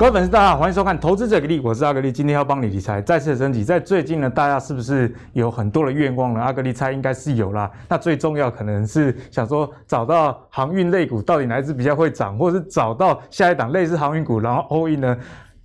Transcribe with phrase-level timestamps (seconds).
[0.00, 3.62] 各位粉丝，大家好，欢迎收看《投资者给力》，我是阿格力，今天要帮你理财，再次的升级。
[3.62, 6.40] 在最近呢，大家是不是有很多的愿望呢？
[6.40, 7.70] 阿格力猜应该是有啦。
[7.86, 15.14] 那最重要可能是想说找到航运类股到底哪一支比较会涨，或者是找到下一档类似航运股，然后 all in 呢？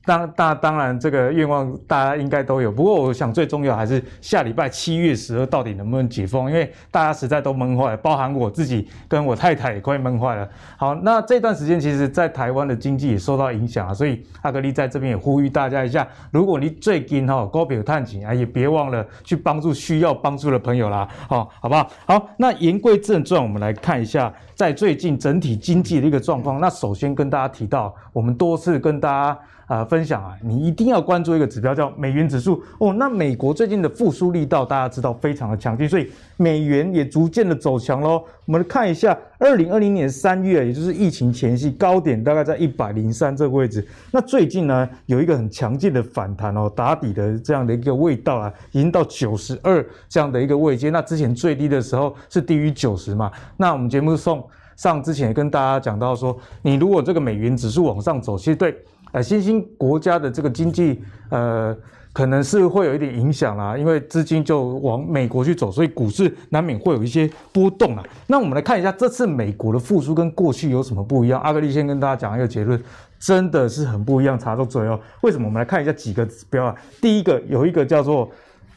[0.06, 2.72] 当当当然，这个愿望大家应该都有。
[2.72, 6.48] 不过，我想最重要还是下礼拜七月十二到底能不能解封？
[6.50, 10.48] 因为大家实在都闷坏了，包含我自己跟我太太也快闷坏了。
[10.78, 21.08] 好，那这段时间其实，在台湾的经济也受到影响啊，所以阿格力在这边也呼吁大家一下：如果你最近哈高票探紧啊，也别忘了去帮助需要帮助的朋友啦。
[21.28, 21.90] 好，好不好？
[22.06, 26.62] 好，那言归正传，我们来看一下在最近整体经济的一个状况。
[26.62, 29.40] 那首先跟大家提到，我们多次跟大家。
[29.68, 32.94] 啊、分享啊，你一定要关注一个指标，叫美元指数哦。
[32.94, 36.08] 那美国最近的复苏力道，大家知道非常的强劲，所以
[36.38, 38.24] 美元也逐渐的走强喽。
[38.46, 43.86] 我们来看一下，二零二零年三月，也就是疫情前夕高点，大概在一百零三这个位置。
[44.12, 50.92] 那最近呢，有一个很强劲的反弹哦，打底的这样的一个味道啊，已经到九十二这样的一个位阶。
[50.92, 53.32] 那之前最低的时候是低于九十嘛？
[53.58, 58.78] 那我们节目送上之前跟大家讲到说，你如果这个美元指数往上走，其实对。
[59.16, 61.74] 呃，新兴国家的这个经济，呃，
[62.12, 68.04] 可能是会有一点影响啦，因为资金就往美国去走，所以股市难免会有一些波动啊。
[68.28, 71.40] 那我们来看一下这次美国的复苏跟过去有什么不一样？
[71.40, 72.78] 阿格力先跟大家讲一个结论，
[73.18, 75.00] 真的是很不一样，查到最后。
[75.22, 75.48] 为什么？
[75.48, 76.76] 我们来看一下几个指标啊。
[77.00, 78.30] 第一个有一个叫做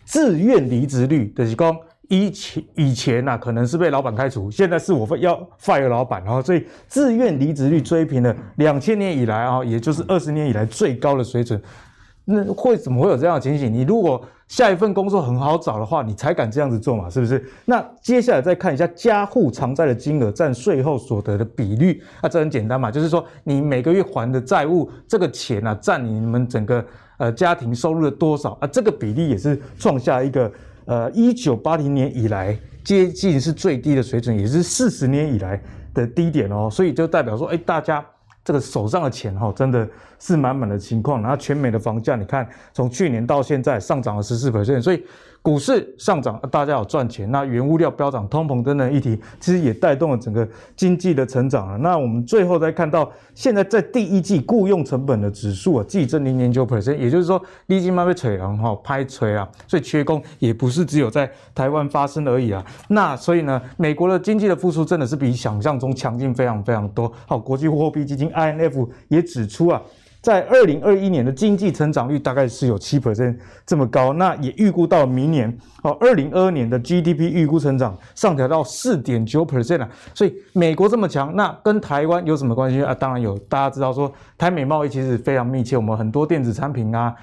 [0.04, 1.76] 自愿离职率的，就是说。
[2.08, 11.60] 以前以前呐、啊，可能是被老板开除，现在是我要 fire 老板，然后所以自愿离职率追平了两千年以来啊，也就是二十年以来最高的水准。
[12.24, 13.72] 那会怎么会有这样的情形？
[13.72, 17.42] 你如果下一份工作很好找的话，你才敢这样子做嘛，是不是？
[17.66, 26.84] 那接下来再看一下家户偿债的金额占税后所得的比率，那这很简单嘛，就是说你每个月还的债务这个钱啊，占你们整个
[27.18, 28.66] 呃家庭收入的多少啊？
[28.66, 30.50] 这个比例也是创下一个。
[30.88, 35.62] 呃，一九八零年以来接近是最低的水准，也是四十年以来
[35.92, 38.04] 的低点哦，所以就代表说，哎，大家
[38.42, 39.86] 这个手上的钱哈，真的
[40.18, 41.20] 是满满的情况。
[41.20, 45.04] 然后全美的房价，你看从去年到现在上涨了十四%，所以。
[45.40, 47.30] 股市上涨，大家有赚钱。
[47.30, 51.76] 那原物料飙涨、通膨等等议题，其实也带动了整个经济的成长啊。
[51.76, 59.48] 那我们最后再看到，现在在第一季雇佣成本的指数啊，季增零点九 percent，也就是说，利金慢被锤了哈，拍锤啊。
[59.66, 62.62] 所以缺工也不是只有在台湾发生而已啊。
[62.88, 67.10] 那所以呢，美国的经济的复苏真的是比想象中强劲非常非常多。
[67.26, 69.80] 好，国际货币基金 IMF 也指出啊。
[70.20, 82.92] 在二零二一年的经济成长率大概是有七 percent 这么高，那也预估到明年哦，二零二二年的 GDP 预估成长上调到四点九 percent 啊，所以美国这么强，那跟台湾有什么关系啊？
[82.92, 87.14] 当然有，大家知道说台美贸易其实非常密切，我们很多电子产品啊，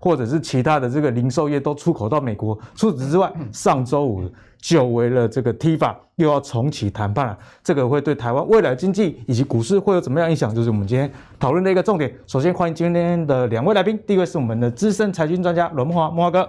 [0.00, 2.58] 或者是其他的这个零售业都出口到美国。
[2.74, 4.28] 除此之外，上周五。
[4.62, 10.54] 久违了，这个 TIFA 又要重启谈判了，这个会对台湾未来经济以及股市会有怎么样影响？
[10.54, 12.14] 就是我们今天讨论的一个重点。
[12.26, 16.46] 首先欢迎今天的两位来宾，第一位是我们的资深财经专家阮慕驊，慕驊哥，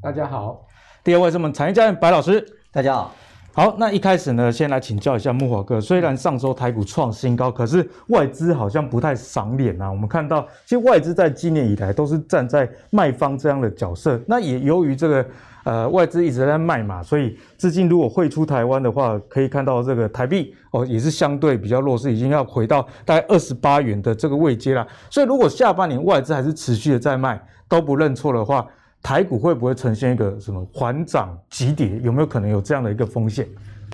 [0.00, 0.64] 大家好；
[1.02, 3.12] 第二位是我们产业教练白老师，大家好。
[3.58, 5.80] 好，那一开始呢，先来请教一下木华哥。
[5.80, 9.90] 虽然上周台股创新高，可是外资好像不太赏脸啊。
[9.90, 14.16] 我们看到，其实外资在今年以来都是站在卖方这样的角色。
[14.28, 15.26] 那也由于这个。
[15.64, 24.86] 呃，外资一直在卖嘛，所以资金如果汇出台湾的话，可以看到这个台币哦，也是相对比较弱势，已经要回到大概二十八元的这个位阶了。
[25.10, 27.38] 所以如果下半年外资还是持续的在卖，
[27.68, 28.66] 都不认错的话，
[29.02, 31.98] 台股会不会呈现一个什么缓涨急跌？
[32.02, 33.46] 有没有可能有这样的一个风险？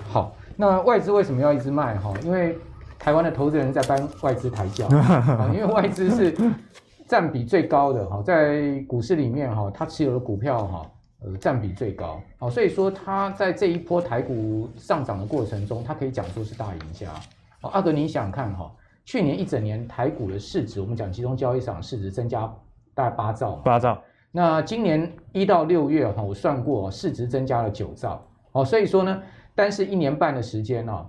[0.07, 1.97] 好，那外资为什么要一直卖？
[1.97, 2.57] 哈，因为
[2.97, 4.87] 台湾的投资人在帮外资抬轿，
[5.53, 6.35] 因为外资是
[7.07, 10.91] 占比最高的哈，在股市里面哈，它持有的股票哈。
[11.21, 17.09] 呃，占比最高，好，所以说它在这一波台股上涨的过程中，它可以讲说是大赢家。
[17.61, 18.71] 好，阿哥，你想想看哈，
[19.05, 22.41] 去年一整年台股的市值，我们讲集中交易场市值增加
[22.93, 23.99] 大概八兆，八兆。
[24.35, 28.21] 那今年一到六月哈，我算过市值增加了九兆，
[28.51, 29.21] 哦，所以说呢，
[29.55, 31.05] 单是一年半的时间呢。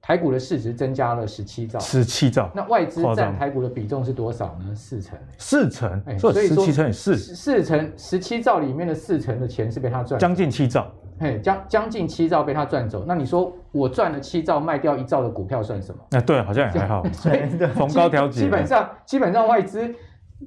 [0.00, 2.50] 台股的市值增加了十七兆，十七兆。
[2.54, 4.72] 那外资占台股的比重是多少呢？
[4.74, 5.18] 四成。
[5.38, 10.88] 四成，所以说十七乘以四，四成十七兆里面的四成的钱是被他赚，将近七兆。
[11.18, 13.04] 嘿，将将近七兆被他赚走。
[13.06, 16.00] 那你说我赚了七兆，卖掉一兆的股票算什么？
[16.10, 17.04] 哎、欸，对，好像也还好。
[17.14, 17.40] 所以
[17.74, 19.94] 逢高调节，基本上基本上外资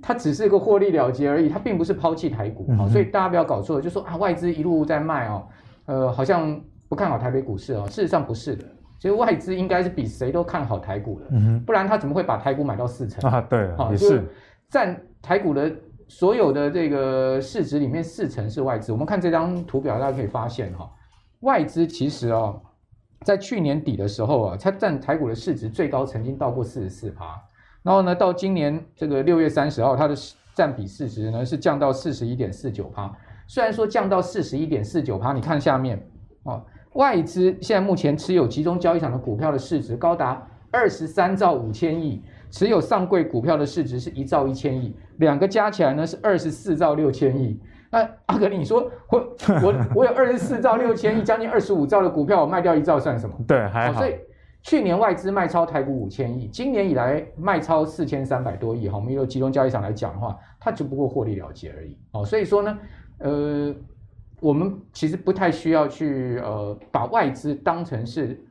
[0.02, 2.66] 它只是一个获利了结而已，它并不是抛弃台股。
[2.78, 5.48] 好、嗯，所以大家不要搞错了，就说啊外资一路在卖哦，
[5.86, 8.66] 呃，好像不看好台北股市哦，事实上不是的。
[8.98, 13.42] 其实外资应该是比谁都看好台股的，嗯，不然他怎么会把台股买到四成啊？
[13.42, 14.24] 对，好，也是
[14.70, 15.72] 占台股的
[16.08, 18.92] 所有的这个市值里面四成是外资。
[18.92, 20.90] 我们看这张图表，大家可以发现哈，
[21.42, 22.60] 外资其实哦，
[23.22, 27.40] 在去年底的时候啊，它占台股的市值最高曾经到过四十四趴，
[27.86, 30.16] 然后呢，到今年这个六月三十号，它的
[30.56, 33.16] 占比市值呢是降到四十一点四九趴。
[33.46, 36.04] 虽然说降到四十一点四九趴，你看下面
[36.46, 36.60] 啊，
[36.94, 47.62] 外资现在目前持有集中交易场的股票的市值高达二十三兆五千亿，持有上柜股票的市值是一兆一千亿，两个加起来呢是二十四兆六千亿。
[47.92, 53.36] 那阿格，你说我我我有二十四兆六千亿，将近二十五兆的股票，我卖掉一兆算什么？
[53.48, 54.00] 对，还好。
[54.00, 54.16] 所以
[54.66, 58.90] 去年外资卖超台股五千亿，今年以来卖超四千三百多亿。
[58.90, 61.96] 哈，我们用集中交易场来讲的话，它只不过获利了结而已。
[62.12, 62.78] 哦，所以说呢。
[63.20, 63.74] 呃，
[64.42, 68.44] 我们其实不太需要去呃把外资当成是，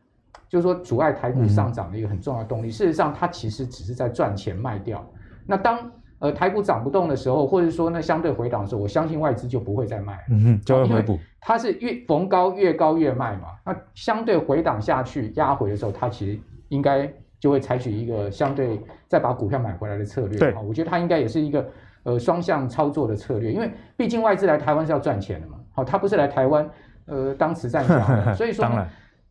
[0.48, 2.70] 就是说阻碍台股上涨的一个很重要的动力。
[2.70, 5.04] 事实上，它其实只是在赚钱卖掉。
[5.44, 5.92] 那当
[6.24, 11.18] 呃台股涨不动的时候，或者说呢相对回档的时候，我相信外资就不会再卖，嗯哼，就会回补。
[11.40, 13.48] 它是越逢高越高越卖嘛。
[13.64, 16.38] 那相对回档下去压回的时候，它其实
[16.70, 20.38] 应该就会采取一个相对再把股票买回来的策略。
[20.38, 21.64] 对，我觉得它应该也是一个。
[22.06, 26.68] 呃，双向操作的策略，因为毕竟外资来台湾是要赚钱的嘛，好，它不是来台湾
[27.06, 28.68] 呃当慈善家， 所以说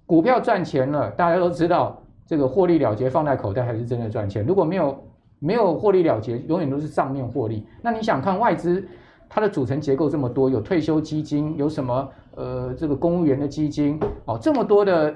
[0.07, 4.43] 股票赚钱了，大家都知道这个获利了结放在口袋还是真的赚钱。
[4.43, 4.99] 如果没有
[5.43, 7.67] 没有获利了结，永远都是账面获利。
[7.81, 8.83] 那你想看外资
[9.27, 15.15] 它的组成结构这么多，有退休基金，有什么呃这个公务员的基金，哦，这么多的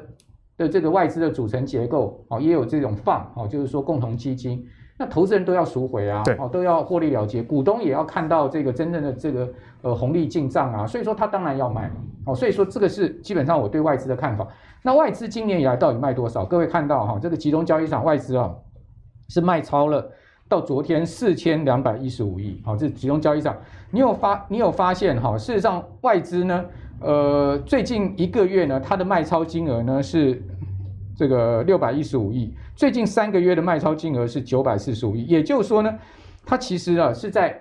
[0.58, 4.66] 的这个外资的组成结构，哦，也有这种放，哦，就是说共同基金。
[5.00, 9.48] 那投资人都要赎回啊，哦，都要获利了结，股东也要看到这个真正的这个
[9.84, 11.96] 呃红利进账啊，所以说他当然要卖嘛，
[12.26, 14.48] 哦，所以说这个是基本上我对外资的看法。
[14.82, 16.44] 那外资今年以来到底卖多少？
[16.44, 18.52] 各位看到哈，这个集中交易场外资啊
[19.30, 20.10] 是卖超了，
[20.48, 23.56] 到昨天四千两百一十五亿，好，这集中交易上，
[23.92, 25.38] 你有发你有发现哈？
[25.38, 26.66] 事实上外资呢，
[27.00, 30.42] 呃，最近一个月呢，它的卖超金额呢是。
[31.20, 35.92] 这个六百一十五亿，最近三个月的卖超金额是九百四十五亿，也就是说呢，
[36.46, 37.60] 它其实啊是在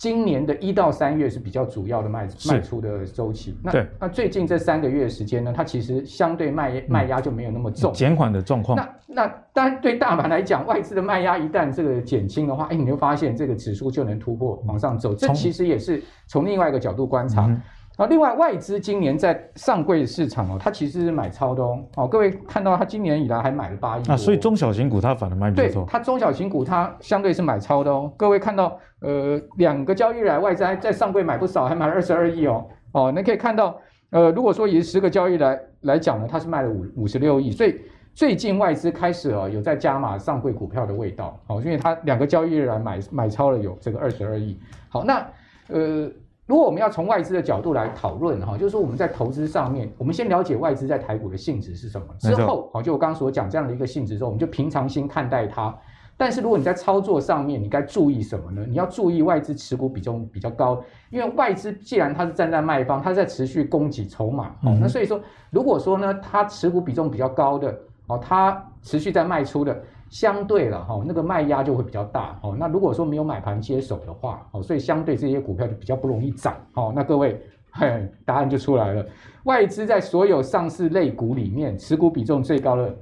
[0.00, 3.54] 今年的一到三月是比较主要的卖卖出的周期。
[3.62, 8.78] 那对那最近这三个月的时间呢，它其实相对卖卖压就没有那么重，减缓的状况。
[8.78, 15.14] 那那当然对大盘来讲，外资的卖压一旦这个减轻的话，哎，你会发现这个指数就能突破往上走。
[15.14, 17.44] 这其实也是从另外一个角度观察。
[17.44, 17.60] 嗯
[18.00, 21.78] 啊，另外外资今年在上柜市场哦，它其实是买超的哦。
[21.96, 24.06] 哦，各位看到它今年以来还买了八亿。
[24.10, 25.84] 啊，所以中小型股它反而卖不错。
[25.84, 28.10] 对，它中小型股它相对是买超的哦。
[28.16, 32.66] 各位看到，呃，两个交易日来外资还在上柜买不少，还买了二十二亿哦。
[32.92, 37.50] 哦，你可以看到，呃，如果说以十个交易来来讲呢，它是卖了五五十六亿。
[37.50, 37.78] 所以
[38.14, 41.38] 最近外资开始哦，有在加码上柜股票的味道。
[41.48, 44.58] 哦，因为它两个交易日来买买超了有这个二十二亿。
[44.88, 45.26] 好，那
[45.68, 46.10] 呃。
[46.50, 55.72] 如果我们要从外资的角度来讨论哈，就是说我们在投资上面，我们先了解外资在台股的性质是什么，之后好，就我刚刚所讲这样的一个性质之后，我们就平常心看待它。
[56.16, 58.66] 但是如果你在操作上面，你该注意什么呢？
[58.68, 65.20] 你要注意外资持股比重比较高，因为外资既然它是站在卖方，它是在持续供给筹码，哦，那所以说
[65.50, 67.72] 如果说呢，它持股比重比较高的，
[68.08, 69.80] 哦，它持续在卖出的。
[70.10, 72.56] 相对了哈，那个卖压就会比较大哦。
[72.58, 76.92] 那如果说没有买盘接手的话，哦，所以相对这些股票就比较不容易涨哦。
[76.94, 77.40] 那各位，
[77.70, 79.06] 嘿，答案就出来了。
[79.44, 82.92] 外资在所有上市类股里面，持股比重最高的，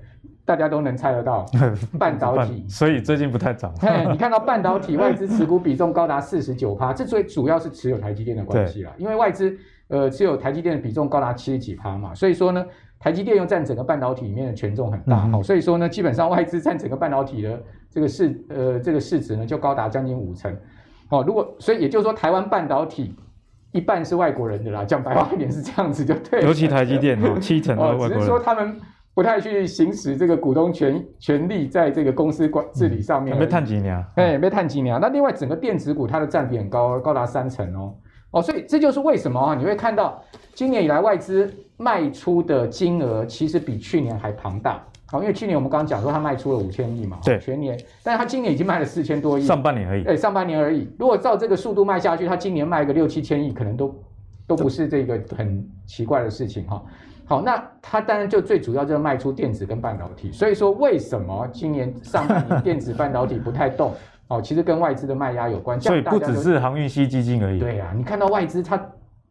[0.44, 1.46] 大家都能猜得到，
[1.98, 2.68] 半导体。
[2.68, 3.74] 所以最近不太涨。
[3.80, 8.92] 嘿， 你看到半导体外资持股比重高达四十九趴，这最主要是持有台积电的关系啦。
[8.98, 9.56] 因为外资
[9.88, 12.66] 呃持有台积电的比重高达七十几趴嘛，所以说呢。
[13.00, 20.54] 台积电又占整个半导体里面的权重很大，好、嗯，所以说呢，基本上外资占整个半导体的这个市呃这个市值呢，就高达将近五成，
[21.08, 23.14] 好，如果所以也就是说，台湾半导体
[23.72, 26.42] 一半是外国人的啦，讲白话一点是这样子就对。
[26.42, 28.18] 尤其台积电哦， 七成外国人。
[28.18, 28.80] 只是说他们
[29.14, 33.38] 不太去行使这个股东权权利在这个公司管治理上面。
[33.38, 34.98] 没探几年，哎，没探几年。
[35.00, 37.94] 那另外整个电子股它的占比很高，高达三成哦。
[38.30, 39.54] 哦，所以这就是为什么啊？
[39.54, 40.22] 你会看到
[40.54, 44.84] 今年以来外资卖出的金额其实比去年还庞大。
[45.10, 50.04] 好，因为去年我们刚刚讲说它卖出了五千亿嘛，对，全年，但是它今年已经卖了四千多亿，上半年而已。
[50.04, 50.86] 哎，上半年而已。
[50.98, 53.94] 如果照这个速度卖下去，它今年卖个六七千亿，可能都
[54.46, 56.84] 都不是这个很奇怪的事情哈。
[57.24, 60.30] 好，那它当然就最主要就是卖出电子跟半导体。
[60.30, 63.94] 所以说，为什么今年上半年电子半导体不太动？
[64.28, 67.58] 哦，其实跟外资的卖压有关，所以不只是航运 C 基金而已。
[67.58, 68.78] 对啊，你看到外资它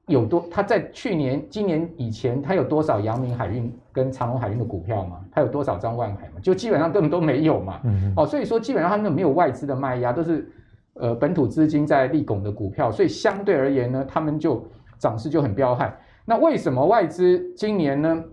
[0.07, 0.47] 有多？
[0.49, 5.19] 他在去年、今年以前，他有多少阳明海运跟长荣海运的股票嘛？
[5.31, 6.39] 他有多少张万海嘛？
[6.41, 7.81] 就基本上根本都没有嘛。
[7.83, 10.49] 嗯、哦，所以说基本上他们没有外资的卖压，都是
[10.93, 14.65] 呃本土资金在立拱的股票，所以相对而言呢，他们就
[14.97, 15.93] 涨势就很彪悍。
[16.23, 18.23] 那为什么外资今年呢？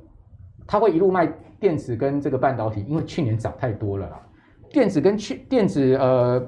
[0.69, 1.27] 他会一路卖
[1.59, 2.85] 电子跟这个半导体？
[2.89, 4.21] 因为去年涨太多了啦。
[4.71, 6.41] 电子跟去电子呃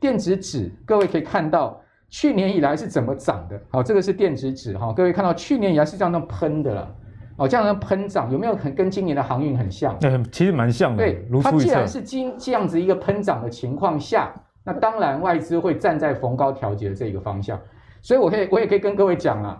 [0.00, 1.80] 电子纸，各位可以看到。
[2.12, 3.58] 去年以来是怎么涨的？
[3.70, 6.94] 好，这个是电子纸哈，各位看到去年以来是这样的喷的了，
[7.38, 9.98] 哦，这样的喷涨有没有很跟今年的航运很像？
[9.98, 11.02] 对，其实蛮像的。
[11.02, 14.30] 对，它既然是今这样子一个喷涨的情况下，
[14.62, 17.58] 那当然外资会站在逢高调节的这个方向，
[18.02, 19.58] 所以我可以我也可以跟各位讲啊，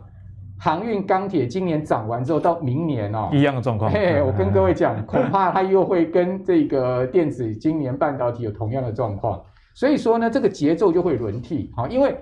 [0.59, 3.91] 航运钢铁今年涨完之后，到明年哦，一样的状况。
[3.91, 9.43] 嘿，我跟各位讲，恐怕它又会跟这个电子今年半导体有同样的状况，
[9.73, 12.15] 所以说呢，这个节奏就会轮替，好，因为。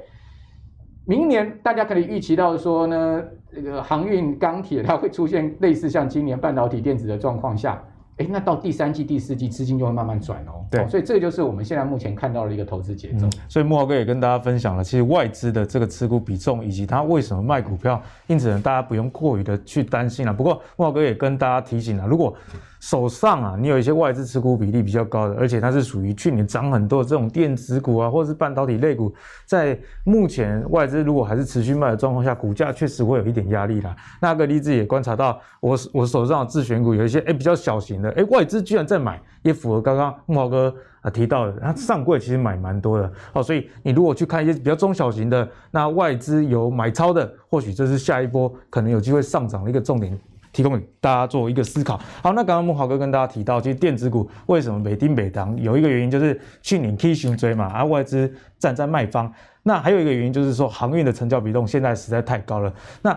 [1.11, 3.21] 明年大家可以预期到说呢，
[3.53, 7.83] 这个航运钢铁它会出现类似像今年半导体电子的状况下，
[8.21, 10.63] 诶，那到第三季、第四季资金就会慢慢转哦。
[10.71, 13.27] 对，所以这个就是我们现在目前看到的一个投资节奏。
[13.27, 20.35] 嗯，所以莫豪哥也跟大家分享了，其实外资的这个持股比重以及它为什么卖股票，因此呢，大家不用过于的去担心了。
[20.35, 22.37] 不过莫豪哥也跟大家提醒了，如果
[22.79, 29.15] 手上啊，你有一些外资持股比例比较高的，而且它是属于去年涨很多的这种电子股啊，或者是半导体类股，
[29.47, 33.97] 在目前外资如果还是持续卖的状况下，股价确实会有一点压力啦。
[34.21, 43.43] 那个例子也观察到我，我我手上的自选股有一些哎比较小型的，哎外资居然在买，也符合刚刚木豪哥啊提到的，它上柜其实买蛮多的哦。
[43.43, 50.19] 所以你如果去看一些比较中小型的，那外资有买超的，或许这是下一波可能有机会上涨的一个重点。
[50.53, 51.97] 提供给大家做一个思考。
[52.21, 59.33] 好，那刚刚木豪哥跟大家提到，其实电子股为什么每丁每当有一个原因就是去年 K 型追嘛，而外资站在卖方。
[59.63, 62.75] 那还有一个原因就是说航运的成交比重现在实在太高了。
[63.01, 63.17] 那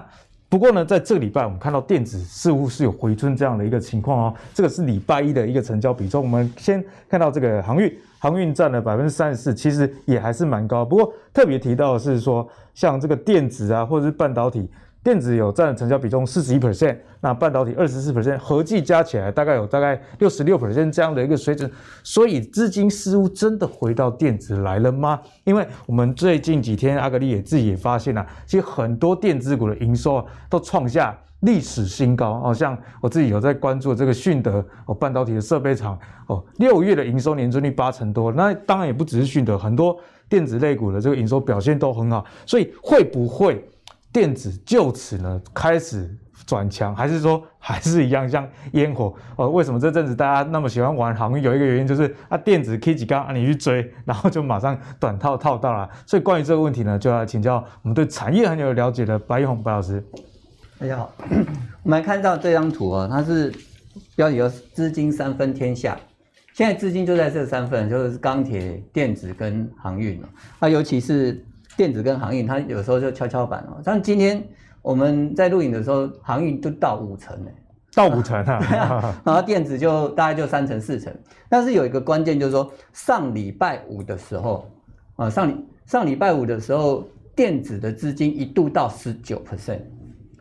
[0.54, 4.34] 不过呢，在这个礼拜我们看到电子似乎是有回春这样的一个情况哦。
[4.54, 6.22] 这个是礼拜一的一个成交比重。
[6.22, 10.86] 我们先看到这个航运，航运占了百分之三十四，其实也还是蛮高。
[10.86, 14.70] 不过特别提到的是说，像这个电子啊，或者是半导体。
[15.04, 21.70] 电子有占成交比重四十一 percent，那半导体二十四 percent，合计加起来大概有大概六十六 percent 这样的一个水准，
[22.04, 25.20] 所以资金似乎真的回到电子来了吗？
[25.44, 43.62] 因为我们最近几天阿格力也自己也发现了、啊，其实很多电子股的营收啊都创下历史新高哦，像我自己有在关注这个迅德哦，半导体的设备厂哦，六月的营收年增率八成多，那当然也不只是迅德，很多电子类股的这个营收表现都很好，所以会不会？
[44.14, 46.16] 电子就此呢开始
[46.46, 49.12] 转强，还是说还是一样像烟火？
[49.38, 51.42] 呃，为什么这阵子大家那么喜欢玩航运？
[51.42, 55.90] 有一个原因就是啊，电子 K 几刚啊，你去追，然后就马上短套套到了。
[56.06, 60.04] 所以关于这个问题呢，就要请教我们对产业很有了解的白玉红白老师。
[60.78, 61.12] 大家好，
[61.82, 63.52] 我们来看到这张图啊，它是
[64.16, 65.98] 标题有资金三分天下，
[66.54, 70.30] 现在资金就在这三份，就是钢铁、电子跟航运了。
[70.60, 71.44] 那尤其是。
[71.76, 73.82] 电子跟航运，它有时候就跷跷板哦。
[73.84, 74.44] 像今天
[74.82, 77.52] 我们在录影的时候，航运都到五成呢，
[77.94, 79.16] 到五成啊。
[79.26, 81.14] 然后电子就大概就三成四成。
[81.50, 84.70] 但是有一个关键就是说，上礼拜五的时候
[85.16, 87.04] 啊，上礼上礼拜五的时候，
[87.36, 89.80] 电子的资金一度到十九 percent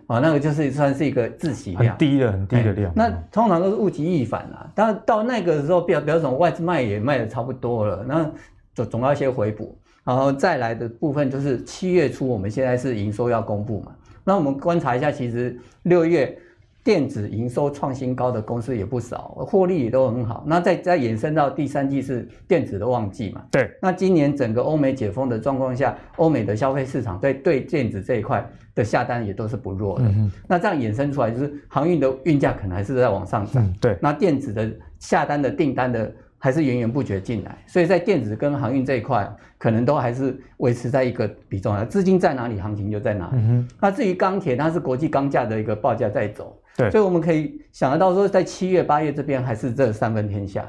[0.06, 2.92] 啊，那个就是算是一个自息量，很低的很低的量。
[2.94, 8.30] 那通常都是物极必反啊，但到那个时候，比较比较什么外资卖也卖的差不多了，那
[8.74, 9.78] 总总要一些回补。
[10.04, 13.92] 然后再来的部分就是七月初，我们现在是营收要公布嘛。
[14.24, 16.36] 那我们观察一下，其实六月
[16.82, 20.42] 电子营收创新高的公司也不少，获利也都很好。
[20.46, 23.44] 那再再延伸到第三季是电子的旺季嘛？
[23.50, 23.70] 对。
[23.80, 28.44] 那今年整个欧美解封的状况下，欧美的消费市场对对电子这一块
[28.74, 30.06] 的下单也都是不弱的。
[30.06, 30.30] 嗯。
[30.48, 33.64] 那这样衍生出来就是航运的运价可能还是在往上涨。
[33.64, 33.74] 嗯。
[33.80, 33.96] 对。
[34.00, 34.68] 那电子的
[34.98, 36.12] 下单的订单的。
[36.44, 41.84] 还是源源不绝进来，所以在电子跟航运这一块，可能都还是维持在一个比重啊。
[41.84, 43.36] 资金在哪里，行情就在哪里。
[43.36, 50.68] 嗯、那至于钢铁，它是国际钢价的一个报价在走，对，所以我们可以想得到说，在七月、八月这边还是这三分天下。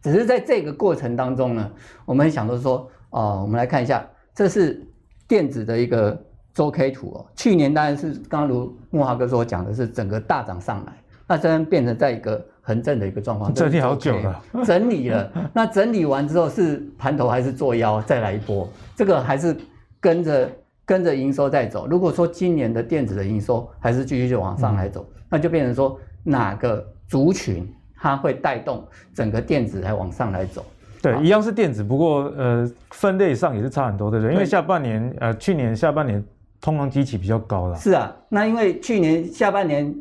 [0.00, 1.70] 只是在这个过程当中呢，
[2.06, 4.02] 我们想到说，哦、呃，我们来看一下，
[4.34, 4.82] 这是
[5.28, 6.18] 电子的一个
[6.54, 7.26] 周 K 图哦。
[7.36, 10.92] 去年当然是刚刚如慕驊哥所讲的是整个大涨上来，
[11.26, 12.44] 那这边变成在一个。
[12.68, 15.30] 横正的一个状况，整理好久了，整理了。
[15.52, 18.68] 那整理完之后是盘头还是做腰再来一波？
[18.96, 19.56] 这个还是
[20.00, 20.50] 跟着
[20.84, 21.86] 跟着营收在走。
[21.86, 30.64] 如果说今年的电子的营收还是继续就往上来走，嗯，那就变成说哪个族群它会带动整个电子来往上来走？
[31.00, 34.34] 对，一样是电子，不过呃分类上也是差很多，对不对？
[34.34, 36.20] 因为下半年呃去年下半年
[36.60, 37.76] 通常机器比较高了。
[37.76, 39.94] 是啊，那因为去年下半年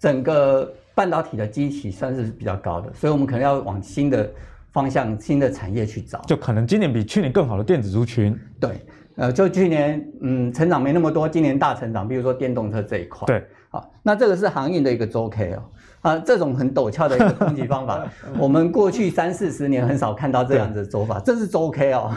[0.00, 4.28] 整个半导体的机体算是比较高的，所以我们可能要往新的
[4.72, 6.18] 方向、新的产业去找。
[6.22, 8.36] 就可能今年比去年更好的电子族群。
[8.58, 8.80] 对，
[9.16, 13.26] 呃，就去年嗯成长没那么多，今年大成长，比如说电动车这一块。
[13.26, 15.62] 对，好，那这个是航运的一个周 K 哦。
[16.02, 18.02] 啊，这种很陡峭的一个攻击方法，
[18.38, 21.20] 我们过去三四十年很少看到这样子的走法。
[21.20, 22.10] 这是周 K 哦，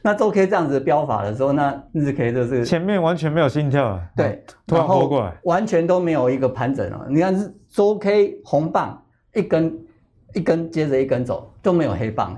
[0.00, 7.06] 那周 K 这样子的标法的时候，那日 K 就是前面完全没有心跳啊，对，突然活过来，完全都没有一个盘整哦。
[7.10, 9.02] 你看是周 K 红棒
[9.34, 9.78] 一根
[10.32, 12.34] 一根接着一根走，都没有黑棒，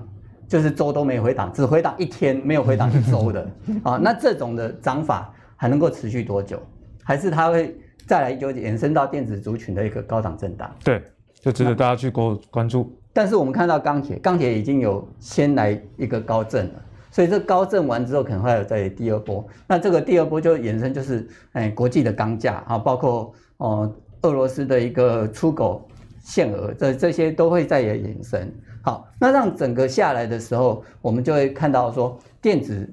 [0.48, 3.48] 就是周都没有回档，只回档一天，没有回档一周的
[3.84, 4.00] 啊。
[4.02, 6.60] 那这种的涨法还能够持续多久？
[7.04, 7.78] 还是它会？
[8.08, 11.02] 再来就延伸到电子族群的一个高档震荡，对，
[11.40, 12.90] 就值得大家去关关注。
[13.12, 19.46] 但是我们看到钢铁，钢铁已经有先来一个高震了，所以这高震完之后，可能会有再第二波。
[19.66, 25.86] 那这个第二波就延伸就是，哎，国际的钢价啊，包括哦俄罗斯的一个出口
[26.22, 28.50] 限额，这这些都会再延伸。
[28.80, 32.90] 好，那让整个下来的时候，我们就会看到说，电子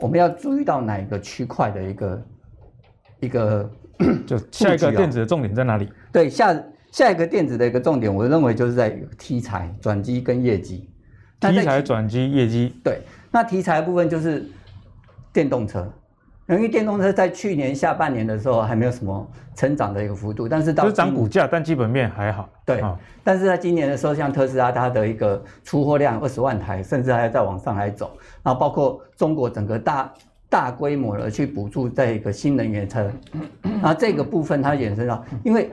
[0.00, 2.22] 我们要注意到哪一个区块的一个
[3.20, 3.70] 一个。
[4.26, 5.88] 就 下一个电子的重点在哪里？
[6.12, 6.54] 对，下
[6.90, 10.88] 下一个电子的一个重点，我认为就是在题材转机跟业绩。
[11.40, 12.74] 题材转机业绩。
[12.82, 13.00] 对，
[13.30, 14.44] 那题材的部分就是
[15.32, 15.88] 电动车，
[16.48, 22.48] 因为电动车在去年下半年的时候还没有什么成长的一个幅度，但是到就是涨股价，但基本面还好。
[22.64, 30.12] 对，哦、但是在今年的时候，像特斯拉它的一个出货量二十万台，甚至还要再往上来走，然后包括中国整个大。
[30.50, 33.12] 大规模的去补助这一个新能源车，
[33.82, 35.70] 那这个部分它衍生到，因为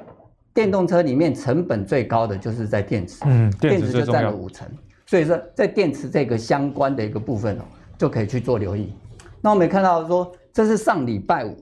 [0.53, 4.67] 电动车里面成本最高的就是在电池，嗯，电池就占了五成，
[5.05, 7.63] 所以说在电池这个相关的一个部分哦，
[7.97, 8.93] 就可以去做留意。
[9.41, 11.55] 那我们也看到说，这是上礼拜五，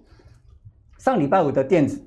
[0.97, 2.01] 上礼拜五的电池、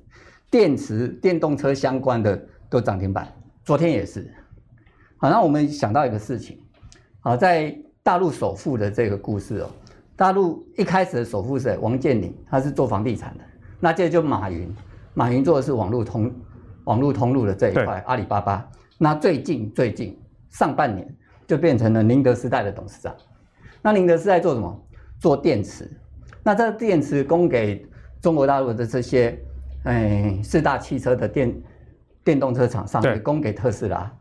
[0.51, 2.37] 电池、电动车相关的
[2.69, 3.31] 都涨停板，
[3.63, 4.29] 昨天也是。
[5.17, 6.59] 好，那我们想到一个事情，
[7.21, 9.69] 好，在大陆首富的这个故事哦。
[10.17, 13.43] 大陆一开始的首富是王健林，他是做房地产的。
[13.79, 14.67] 那接着就马云，
[15.13, 16.33] 马云做的是网络通
[16.85, 18.67] 网络通路的这一块，阿里巴巴。
[18.97, 21.07] 那最近最近上半年
[21.45, 23.15] 就变成了宁德时代的董事长。
[23.83, 24.87] 那宁德时代做什么？
[25.19, 25.87] 做电池。
[26.41, 27.85] 那这个电池供给
[28.19, 29.39] 中国大陆的这些
[29.83, 31.61] 哎四大汽车的电
[32.23, 34.11] 电动车厂商，也供给特斯拉。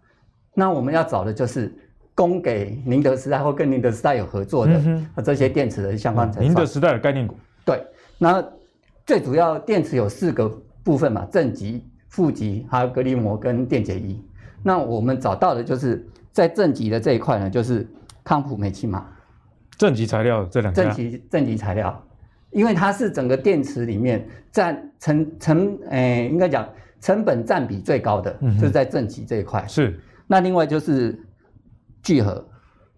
[0.52, 1.74] 那我们要找的就是。
[2.16, 6.46] 供给宁德时代或跟宁德时代有合作的这些电池的相关成分。
[6.46, 7.36] 宁德时代的概念股。
[7.62, 7.84] 对，
[8.16, 8.42] 那
[9.04, 10.48] 最主要电池有四个
[10.82, 14.18] 部分嘛，正极、负极，还有隔离膜跟电解液。
[14.62, 17.86] 那我们找到的就是在正极的这一块呢，就是
[18.24, 19.06] 康普、美琪玛。
[19.76, 20.84] 正极材料这两家。
[20.84, 22.02] 正极正极材料，
[22.50, 26.66] 因为它是整个电池里面占成成诶、欸，应该讲
[26.98, 29.62] 成本占比最高的，就是在正极这一块。
[29.68, 30.00] 是。
[30.26, 31.14] 那另外就是。
[32.06, 32.46] 聚合，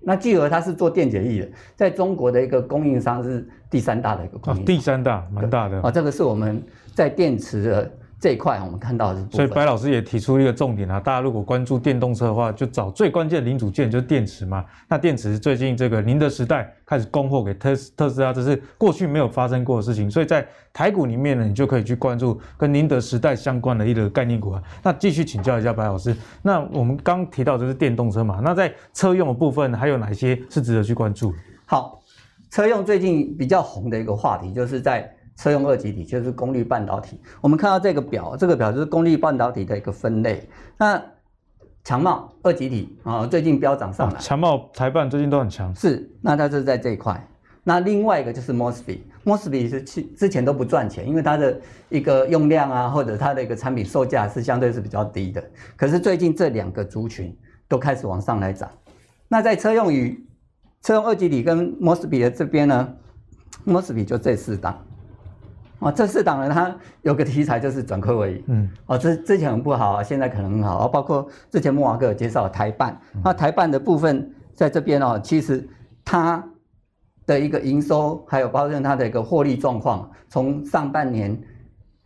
[0.01, 6.62] 那聚合它是做电解液的，在中国的一个供应商是第三大的一个供应商，哦、第三大蛮大的啊、哦，这个是我们
[6.94, 7.90] 在电池的。
[8.20, 14.64] 这一块我们看到的是，所以白老师也提出一个重点啊，大家如果关注电动车的话，就找最关键的零组件就是电池嘛。
[14.88, 20.11] 那电池最近这个宁德时代开始供货给特特斯拉，这是过去没有发生过的事情。
[20.11, 24.62] 所以在台股里面呢，你就可以去关注跟宁德时代相关的一个概念股啊。
[24.83, 31.33] 那继续请教一下白老师，那我们刚提到就是电动车嘛，那在车用的部分还有哪些是值得去关注？
[31.66, 32.02] 好，
[32.50, 35.09] 车用最近比较红的一个话题就是在。
[35.38, 37.18] 车用二极体就是功率半导体。
[37.40, 40.46] 我们看到这个表，这个表就是功率半导体的一个分类。
[40.77, 41.01] 那
[41.85, 44.18] 强茂二极体啊，最近飙涨上来。
[44.20, 45.74] 强茂台半最近都很强。
[45.74, 47.24] 是，那它就是在这一块。
[47.62, 55.42] 那另外一个就是 MOSFET，MOSFET 是去之前都不赚钱，因为它的一个用量啊，或者它的一个产品售价是相对是比较低的。
[55.77, 57.35] 可是最近这两个族群
[57.68, 58.68] 都开始往上来涨。
[59.29, 60.27] 那在车用与
[60.83, 62.94] 车用二极体跟 MOSFET 的这边呢
[63.66, 64.85] ，MOSFET 就这四档。
[65.81, 68.45] 哦，这四档呢，它有个题材就是转亏为盈。
[68.49, 70.88] 嗯，哦，之之前很不好啊，现在可能很好啊。
[70.88, 75.69] 包括之前慕驊哥有介绍台办，那台办的部分在这边哦，其实
[76.05, 76.45] 它
[77.27, 81.41] 的一个营收还有包括它的一个获利状况，从上半年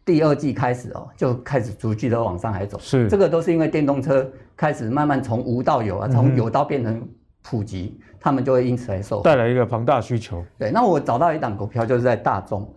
[0.05, 2.79] 第二季开始哦，就开始逐季的往上海走。
[2.79, 7.09] 是，这个都是因为电动车开始慢慢从无到有啊，从有到变成
[7.43, 10.45] 普及，他们就会因此来受带来一个庞大需求。
[10.59, 12.71] 对，那我找到一档股票就是在大中。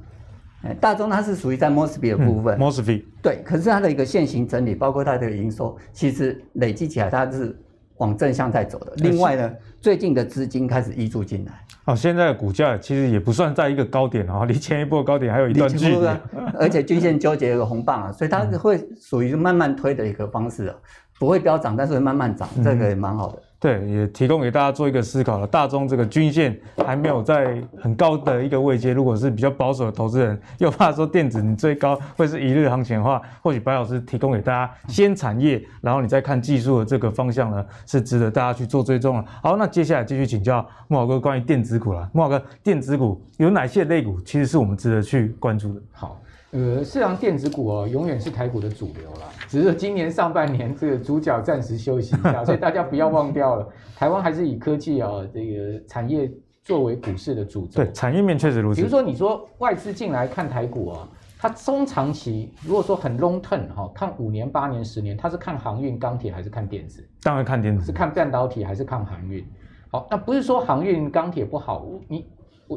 [0.73, 7.55] 大中它是属于在 MOSFET 的部分、嗯、，MOSFET 对，可是它的一个线型整理，包括它的营收，其实累积起来它是
[7.97, 8.93] 往正向在走的。
[8.97, 11.51] 另外呢，最近的资金开始溢注进来。
[11.85, 16.07] 哦，现在的股价其实也不算在一个高点哦，离前一波高点还有一段距离。
[16.57, 20.75] 而且均线纠结有个红棒啊，所以它会属于慢慢推的一个方式啊，
[21.19, 23.41] 不会飙涨，但是会慢慢涨，这个也蛮好的。
[23.57, 25.47] 对，也提供给大家做一个思考了。
[25.47, 39.25] 大宗这个均线还没有在很高的一个位阶，如果是比较保守的投资人，又怕说电子你最高会是一日行情的话，或许白老师提供给大家先产业，然后你再看技术的这个方向呢，是值得大家去做追踪了。
[39.41, 42.07] 好，那接下来继续请教慕驊哥关于电子股了。
[42.13, 45.81] 慕驊哥，电子股有哪些类股其实是我们值得去关注的？
[45.91, 46.19] 好。
[46.55, 49.27] 呃，市场电子股哦，永远是台股的主流啦。
[49.45, 56.31] 只是今年上半年这个主角暂时休息一下，所以大家不要忘掉了，台湾还是以科技啊这个产业
[56.63, 57.83] 作为股市的主轴。
[57.83, 58.79] 对，产业面确实如此。
[58.79, 67.05] 比如说，你说外资进来看台股啊，它中长期如果说很 long term 哈，看五年、八年、十年，它是看航运、钢铁还是看电子？
[67.21, 67.85] 当然看电子。
[67.85, 69.45] 是看半导体还是看航运？
[69.91, 72.25] 好，那不是说航运、钢铁不好，你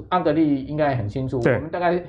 [0.09, 2.03] 阿格力应该很清楚，我们大概。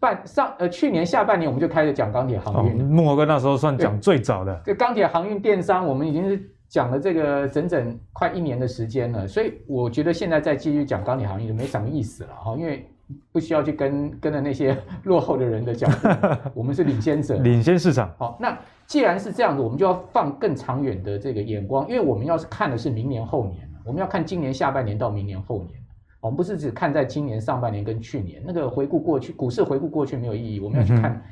[0.00, 2.84] 半上呃，去年下半年我们就开始讲钢铁航运。
[2.84, 4.60] 慕驊哥那时候算讲最早的。
[4.64, 12.88] 这钢铁航运电商，我们已经是讲了这个整整快一年的时间了，所以我觉得现在再继续讲钢铁航运就没什么意思了哈，因为
[13.32, 16.08] 不需要去跟跟着那些 落后的人的脚步，
[16.60, 18.12] 我们是领先者，领先市场。
[18.18, 18.56] 好，那
[18.86, 25.80] 既然是这样子，我们就要放更长远的这个眼光，因为我们要是看的是明年后年，我们要看今年下半年到明年后年。
[26.20, 31.22] 我们不是只看在今年上半年跟去年那个回顾过去，股市回顾过去没有意义，我们要去看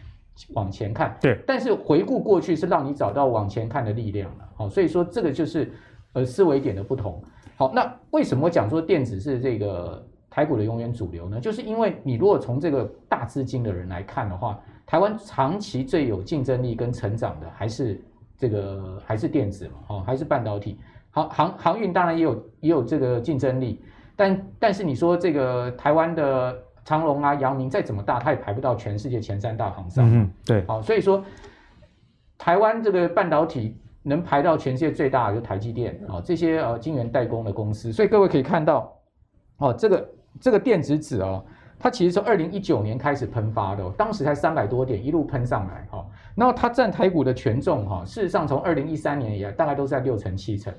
[0.54, 1.10] 往前看。
[1.10, 4.48] 嗯、对，但是回顾过去是让你找到往前看的力量了。
[4.54, 5.72] 好，所以说这个就是
[6.12, 7.20] 呃思维点的不同。
[7.56, 11.40] 好，那为什么我讲说电子是这个台股的永远主流呢？
[11.40, 18.00] 就是因为你如果从这个大资金的人来看的话，台湾长期最有竞争力跟成长的还是
[18.38, 20.78] 这个还是电子嘛，哦，还是半导体。
[21.10, 23.80] 好，航航运当然也有也有这个竞争力。
[24.16, 30.04] 但但是你说这个台湾的长隆啊、阳明再怎么大，它也排不到全世界前三大行上。
[30.10, 30.64] 嗯，对。
[30.66, 31.22] 好，所以说
[32.38, 37.92] 台湾这个半导体能排到全世界最大的就台积电啊，这些呃晶圆代工的公司。
[37.92, 38.96] 所以各位可以看到，
[39.58, 40.08] 哦，这个
[40.40, 41.44] 这个电子纸哦，
[41.78, 46.06] 它其实从二零一九年开始喷发的，当时才三百多点，一路喷上来哈。
[46.36, 50.72] 然后它占台股的权重哈，事实上从二零一三年以来，大概都是在六成七成。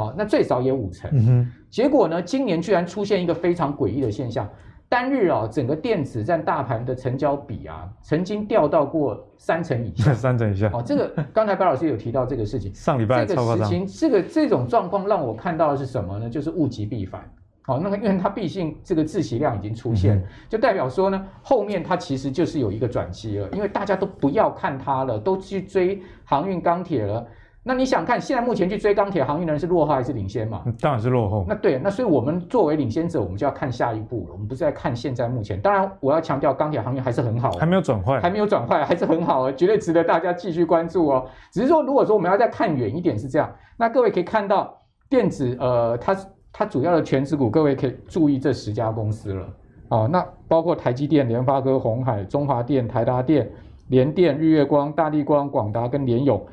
[0.00, 4.48] 哦，那最少也五成，嗯，结果呢，今年居然出现一个非常诡异的现象，
[4.88, 10.70] 单日啊，整个电子占大盘的成交比啊，曾经掉到过三成以下， 三成以下。
[10.72, 16.30] 哦，这个刚才白老师有提到这个事情，上礼拜这个事情，这个这种状况让我看到的是什么呢？
[16.30, 17.22] 就是物极必反。
[17.62, 27.24] 好，那么因为它毕竟这个自息量已经出现，嗯、就代表说呢，后面它其实就是有一个转机了，因为大家都不要看它了，都去追航运钢铁了。
[27.70, 30.64] 那你想看现在目前去追钢铁航运的人是落后还是领先嘛？
[30.80, 31.44] 当然是落后。
[31.46, 34.32] 那对，那所以我们作为领先者，我们就要看下一步了。
[34.32, 35.60] 我们不是在看现在目前。
[35.60, 41.24] 当然，我要强调钢铁航运还是很好，还没有转坏，还没有转坏，还是很好啊，绝对值得大家继续关注哦。
[41.52, 44.76] 只是说，如果说我们要再看远一点是这样，那各位可以看到
[45.08, 46.16] 电子呃，它
[46.52, 49.46] 它主要的全值股，各位可以注意这十家公司了。
[49.90, 53.48] 哦，那包括台积电、联发科、鸿海、中华电、台达电、
[53.90, 56.44] 联电、日月光、大力光、广达跟联咏。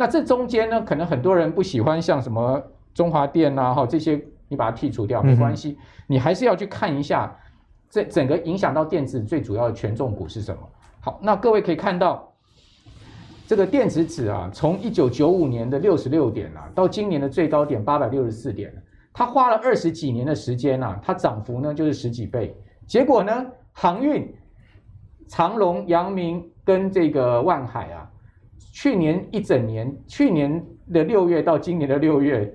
[0.00, 0.06] 好。
[0.06, 2.62] 那这中间呢，可能很多人不喜欢像什么
[2.94, 7.38] 中华电啊，哈这些，你把它剔除掉没关系，你还是要去看一下
[7.90, 10.62] 这整个影响到电子最主要的权重股是什么。
[11.00, 12.32] 好，那各位可以看到
[13.46, 18.72] 这个电子指啊，从一九九五年的六十六点啊，到今年的最高点八百六十四点，
[19.12, 22.56] 它花了二十几年的时间啊，它涨幅呢就是十几倍。
[22.86, 24.34] 结果呢，航运、
[25.28, 28.09] 长隆、阳明跟这个万海啊。
[28.72, 32.52] 去年一整年，去年的六月到今年的六月，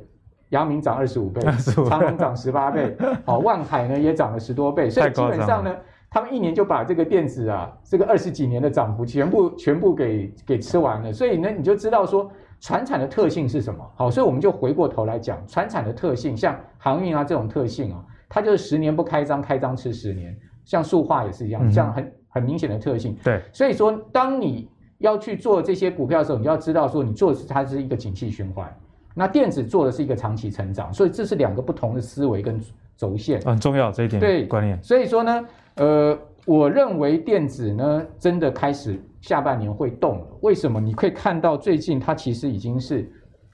[0.49, 1.51] 阳明涨二十五倍， 倍。
[1.89, 5.75] 长荣涨十八倍， 好，万海呢也涨了十多倍，所以基本上呢，
[6.09, 13.85] 他们一年就把这个电子啊，这个二十几年的涨幅全部全部给给吃完了，所以呢，你就知道说，船产的特性是什么？
[13.95, 23.17] 好，所以我们就回过头来讲，船产的特性，像航运啊这种特性啊，它就是十年不开张，开张吃十年，像塑化也是一样，这样很很明显的特性。
[23.23, 24.69] 对，所以说当你
[25.05, 28.71] 要去做这些股票的时候，你就要知道说，你做的是它是一个景气循环，
[29.13, 32.59] 那电子做的是一个长期成长，所以这是两个不同的思维跟
[32.97, 34.81] 轴线，很重要这一点对观念。
[34.83, 40.27] 所以说呢，呃，我认为电子呢真的开始下半年会动了。
[40.41, 40.79] 为什么？
[40.79, 43.09] 你可以看到最近它其实已经是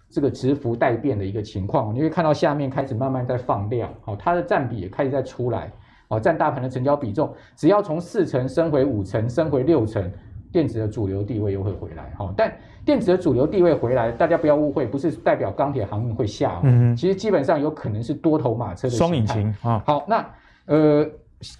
[0.10, 5.72] 这个值幅待变的一个情况，你会看到下面开始慢慢在放量，好，它的占比也开始在出来，
[6.08, 10.12] 好，占大盘的成交比重，只要从四成升回五成，升回六成。
[10.52, 12.34] 电子的主流地位又会回来哈。
[12.36, 12.54] 但
[12.86, 16.60] 电子的主流地位回来，大家不要误会，不是代表钢铁航运会下。
[16.64, 19.82] 嗯，其实基本上有可能是多头马车的双引擎啊。
[19.86, 20.26] 好，那
[20.66, 21.10] 呃，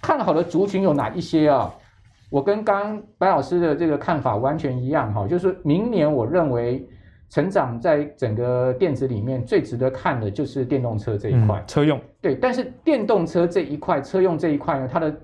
[0.00, 1.72] 看好的族群有哪一些啊？
[2.30, 6.86] 我跟刚刚白老师的这个看法完全一样哈，就是明年我认为。
[7.34, 15.16] 成长在整个电子里面最值得看的就是电动车这一块，嗯、车用对，但是电动车这一块，车用这一块呢，它的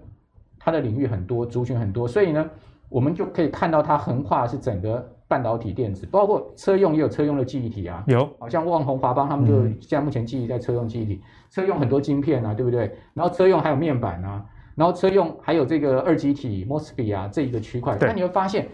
[0.59, 2.49] 它的领域很多，族群很多，所以呢，
[2.89, 11.21] 我们就可以看到它横跨是整个半导体电子，包括车用也有车用的记忆体啊，有，好像旺宏、华邦他们就现在目前记忆在车用记忆
[11.51, 12.91] 车用很多晶片啊，对不对？
[13.15, 18.69] 然后车用还有面板啊，然后车用还有这个二极体 MOSFET 啊这一个区块，那你会发现。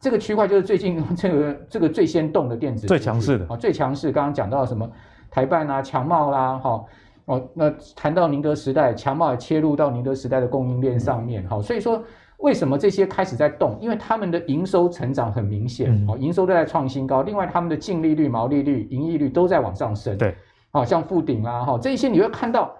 [0.00, 4.12] 这个区块就是最近 这个这个最先动的电子，最强势的啊，最强势。
[4.12, 4.86] 刚刚讲到什么
[5.30, 6.84] 台半啊、强茂啦，哈
[7.24, 11.62] 哦，那谈到宁德时代，强茂也切入到宁德时代的供应链上面，哈、嗯。
[11.62, 12.02] 所以说，
[12.44, 13.78] 为什么这些开始在动？
[13.80, 17.22] 因为他们的营收成长很明显，哦、嗯，营收都在创新高。
[17.22, 20.18] 另外，他们的净利率、毛利率、盈利率都在往上升。
[20.18, 20.36] 对，
[20.70, 22.70] 好像富鼎啊，哈，这一些你会看到。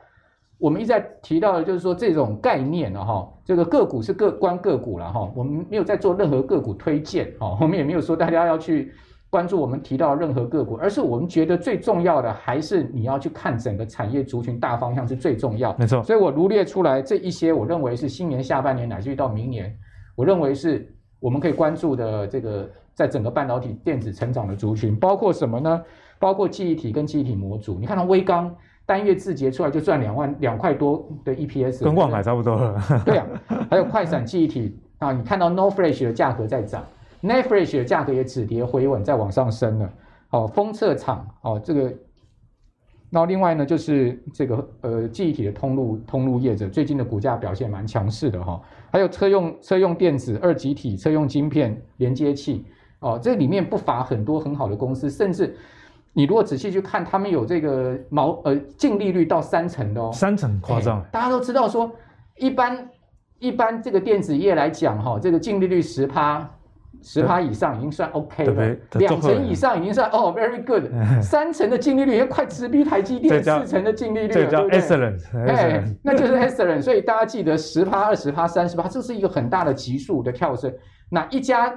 [0.57, 8.93] 我们一直在提到的，就是说这种概念了，哈，这个个股是个关个股了，哈，我们没有在做任何个股推荐，哈，我们也没有说大家要去
[9.35, 15.75] 关注我们提到任何个股，而是我们觉得最重要的还是你要去看整个产业族群大方向是最重要。
[15.77, 19.77] 没错，所以我罗列出来这一些，我认为是新年下半年乃至于到明年，
[20.15, 25.83] 我认为是我们可以关注的这个在整个半导体电子成长的族群，包括什么呢？
[26.21, 28.55] 包括记忆体跟记忆体模组，你看到微刚。
[28.87, 32.79] 单月字节出来就赚两万两块多的 EPS，跟旺海差不多了。
[33.07, 33.27] 对啊，
[33.71, 36.85] 还有快闪记忆体啊，你看到 NOR Flash 的价格在涨
[37.25, 39.93] ，NAND Flash 的价格也止跌回稳，再往上升了。
[40.29, 41.83] 好，封测厂哦，这个，
[43.11, 48.61] 然后另外呢就是这个呃记忆体的通路通路业者，最近的股价表现蛮强势的哈。
[48.93, 52.65] 还有车用车用电子、二极体、车用晶片、连接器
[53.01, 55.57] 哦，这里面不乏很多很好的公司，甚至。
[56.17, 61.05] 你如果仔细去看，他们有这个毛呃净利率到三成的哦，三成夸张。
[61.11, 61.91] 大家都知道说，
[62.37, 62.89] 一般
[63.41, 66.49] 一般这个电子业来讲哈，这个净利率十趴
[67.05, 70.85] 十趴以上已经算 OK 了，两成以上已经算哦 very good，
[71.23, 76.81] 三成的净利率也快直逼台积电四成的净利率了，这叫 excellent，哎，那就是 excellent。
[76.81, 80.73] 所以大家记得十趴、二十趴、三十趴，这是一个很大的级数的跳升。
[81.11, 81.73] 哪一家？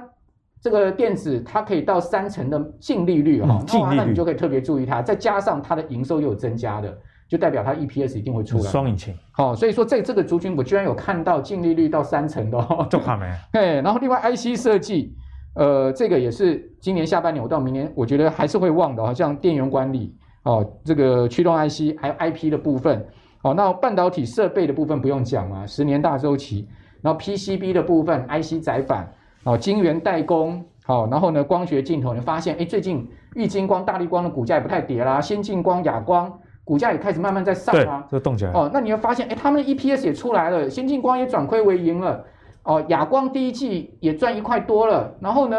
[0.60, 8.64] 这个电子它可以到三成的净利率哈，那那你就可以特别注意它，再加上它的营收又有增加的，就代表它 EPS 一定会出来。
[8.64, 9.14] 双引擎。
[9.32, 12.86] 好，所以说在这个族群，我居然有看到净利率到三成的哦。
[12.90, 13.30] 就看没？
[13.52, 15.14] 对，然后另外 IC 设计，
[15.54, 23.06] 呃，这个也是今年下半年我到明年，我觉得还是会旺的，好像电源管理哦，这个驱动 IC 还有 IP 的部分，
[23.42, 26.66] 好，那半导体设备的部分不用讲嘛，十年大周期，
[27.02, 29.12] 然后 PCB 的部分，IC 载板。
[29.44, 36.30] 哦，晶圆代工，好，然后呢，光学镜头，你发现，哎，最近玉晶光、大力光的股价也不太跌啦，先进光、亚光
[36.68, 38.52] 股价也开始慢慢在上啊，就动起来。
[38.52, 42.22] 哦，那你会发现，哎，他们的 EPS 也出来了，先进光也转亏为盈了，
[42.64, 45.56] 哦，亚光第一季也赚一块多了，然后呢？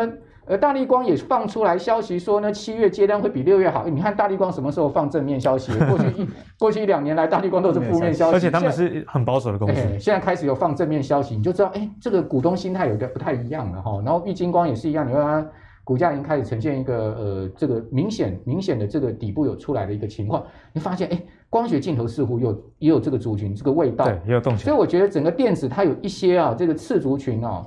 [0.52, 3.88] 而大力光也放出来消息说呢，七月接单会比六月好。
[3.88, 5.72] 你看大力光什么时候放正面消息？
[5.88, 8.34] 过去一过去一两年来，大力光都是负面消息。
[8.34, 9.82] 而且他们是很保守的公司。
[10.00, 14.02] 现在开始有放正面消息，你就知道，哎，这个股东心态有点不太一样了哈。
[14.04, 15.48] 然后玉晶光也是一样，你看它
[15.90, 20.46] 股价已经开始呈现一个呃这个明显明显的这个底部有出来的一个情况。
[20.72, 24.66] 你发现，哎，光学镜头似乎有也有这个族群这个味道，对，也有动静。
[24.66, 27.66] 所以我觉得整个电子它有一些啊这个次族群啊。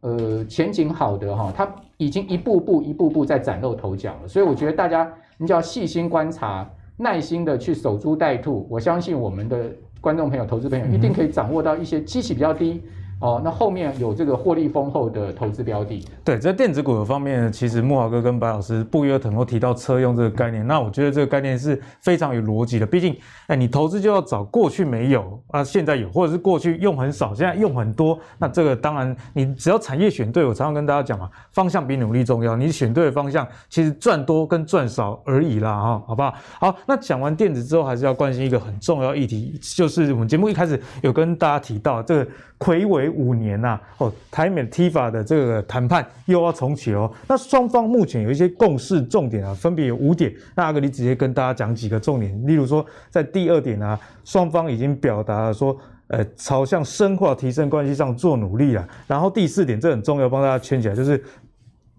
[0.00, 4.28] 呃，前景好的哈，它已经一步步、一步步在崭露头角了。
[4.28, 8.64] 所以我觉得大家，你只要细心观察，耐心的去守株待兔。
[8.70, 12.80] 我相信我们的观众朋友、投资朋友一定可以掌握到一些基期比较低。
[13.20, 16.04] 哦，那后面有这个获利丰厚的投资标的。
[16.22, 20.64] 对，在电子股的方面，其实木华哥跟白老师不约而同都提到车用这个概念。
[20.64, 22.86] 那我觉得这个概念是非常有逻辑的。
[22.86, 23.16] 毕竟，
[23.48, 28.16] 哎，你投资就要找过去没有啊，现在有，或者是过去用很少，现在用很多。
[28.38, 32.54] 那这个当然，你只要产业选对，我常常跟大家讲嘛，方向比努力重要。
[32.54, 36.34] 你选对的方向，其实赚多跟赚少而已啦，哈，好不好？
[36.60, 42.30] 好，那讲完电子之后，还是要关心一个很重要议题，就是我们节目一开始有跟大家提到这个。
[42.58, 47.10] 魁伟五年呐、啊，哦，台美 Tifa 的这个谈判又要重启哦。
[47.26, 50.32] 那双方目前有一些共识重点啊，分别有五点。
[50.54, 55.76] 那阿格里直接跟大家讲几个重点，例如说，在第二点啊，双方已经表达了说，
[56.08, 58.88] 呃，朝向深化提升关系上做努力了。
[59.06, 61.22] 然后第四点，这很重要，帮大家圈起来，就是。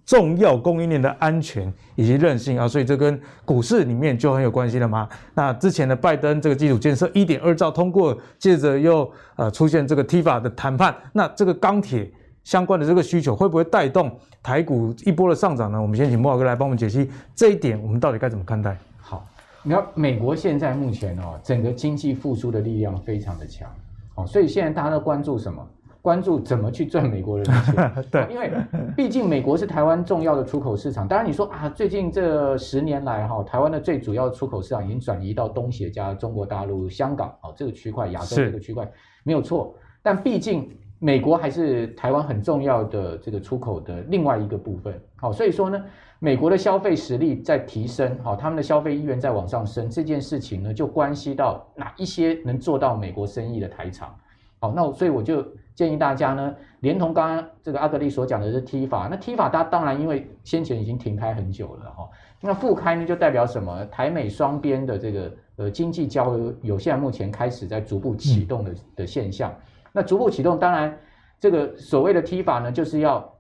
[0.09, 5.07] 重要供应链的安全以及韧性啊，所以这跟股市里面就很有关系了嘛？
[5.35, 12.11] 那之前的拜登这个基础建设一点二兆通过，接着又呃出现这个 TIFA 的谈判，那这个钢铁
[12.43, 15.79] 相关的这个需求，会不会带动台股一波的上涨呢？
[15.79, 18.75] 我们先请慕驊哥来帮我们解析这一点，我们到底该怎么看待？
[18.99, 19.23] 好，
[19.61, 23.69] 你看美国现在目前哦，整个经济复苏的力量非常的强，
[24.15, 25.63] 哦，所以现在大家都关注什么？
[26.01, 28.51] 关注怎么去赚美国人的钱， 对，因为
[28.95, 31.05] 毕竟美国是台湾重要的出口市场。
[31.05, 38.89] 当然你说啊，最近这十年来哈，台湾的最主要出口市场已经转移到东协加中国大陆、香港哦这个区块，亚洲这个区块
[39.23, 39.75] 没有错。
[40.01, 44.97] 但毕竟美国还是台湾很重要的这个出口的另外一个部分。
[45.17, 45.83] 好，所以说呢，
[46.19, 54.15] 美国的消费实力在提升，好，他们的消费意愿在往上升，这件事情呢，就关系到哪一些能做到美国生意的台厂。
[54.61, 55.45] 好，那所以我就。
[55.79, 62.09] 建议大家呢，连同刚刚这个阿格力所讲的是 T 法，那 T 法它当然因为先前已经停开很久了哈，
[62.41, 63.85] 那复开呢就代表什么？
[63.85, 69.55] 台美双边的这个呃经济交流有现在目前开始在逐步启动的的现象。
[69.93, 70.93] 那逐步启动，当然
[71.39, 73.33] 这个所谓的 T 法呢，就是要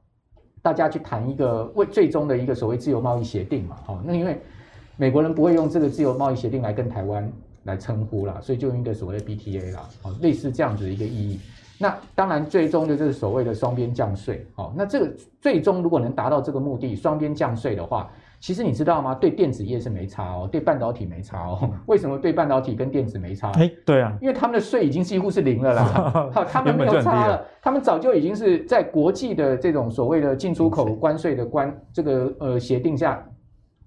[0.61, 3.75] 大家去谈一个为最终的一个所谓自由贸易协定嘛。
[3.85, 4.39] 哦，那因为
[4.95, 7.29] 美国人不会用这个自由贸易协定来跟台湾
[7.65, 11.37] 来称呼啦，所以就用一个所谓的 BTA 啦，好，类似这样子的一个意义。
[11.81, 14.45] 那当然，最终的就是所谓的双边降税。
[14.53, 18.11] 好，那这个最终如果能达到这个目的，双边降税的话，
[18.41, 19.15] 其实你知道吗？
[19.15, 21.71] 对电子业是没差哦，对半导体没差哦。
[21.87, 23.49] 为什么对半导体跟电子没差？
[23.53, 25.83] 哎，对啊，因为他们的税已经几乎是零了啦。
[26.35, 33.25] 好，他们没有差了，他们早就已经是在国际的这种所谓的进出口关税的关这个呃协定下，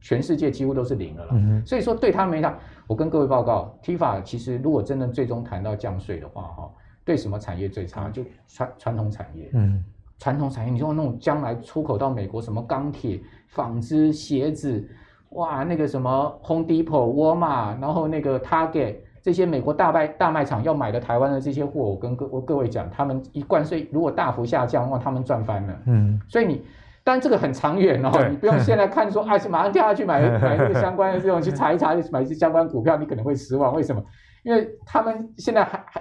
[0.00, 1.31] 全世界几乎都是零了啦。
[1.33, 1.62] 嗯。
[1.66, 2.57] 所以说对他们没差。
[2.87, 6.70] 我跟各位报告，TIFA 其实如果真的最终谈到降税的话，哈。
[7.05, 8.09] 对什么产业最差？
[8.11, 9.51] 就传传统产业。
[9.55, 9.85] 嗯，
[10.19, 14.88] 传统产业，你说那种将来出口到美国，什么钢铁、纺织、鞋子，
[15.31, 25.83] 哇，那个什么 Home Depot、沃尔玛，然后那个 Target 这些美国大卖大卖场要买的台湾的这些货，我跟各我各位讲，他们一关税如果大幅下降的话，他们赚翻了。
[25.87, 26.65] 嗯，所以你，
[27.03, 33.75] 但这个很长远哦，你不用现在看说， 哎，是马上掉下去买 买这个相关的这种去查一查，买一些相关股票，你可能会失望。
[33.75, 34.01] 为什么？
[34.45, 36.01] 因为他们现在还还。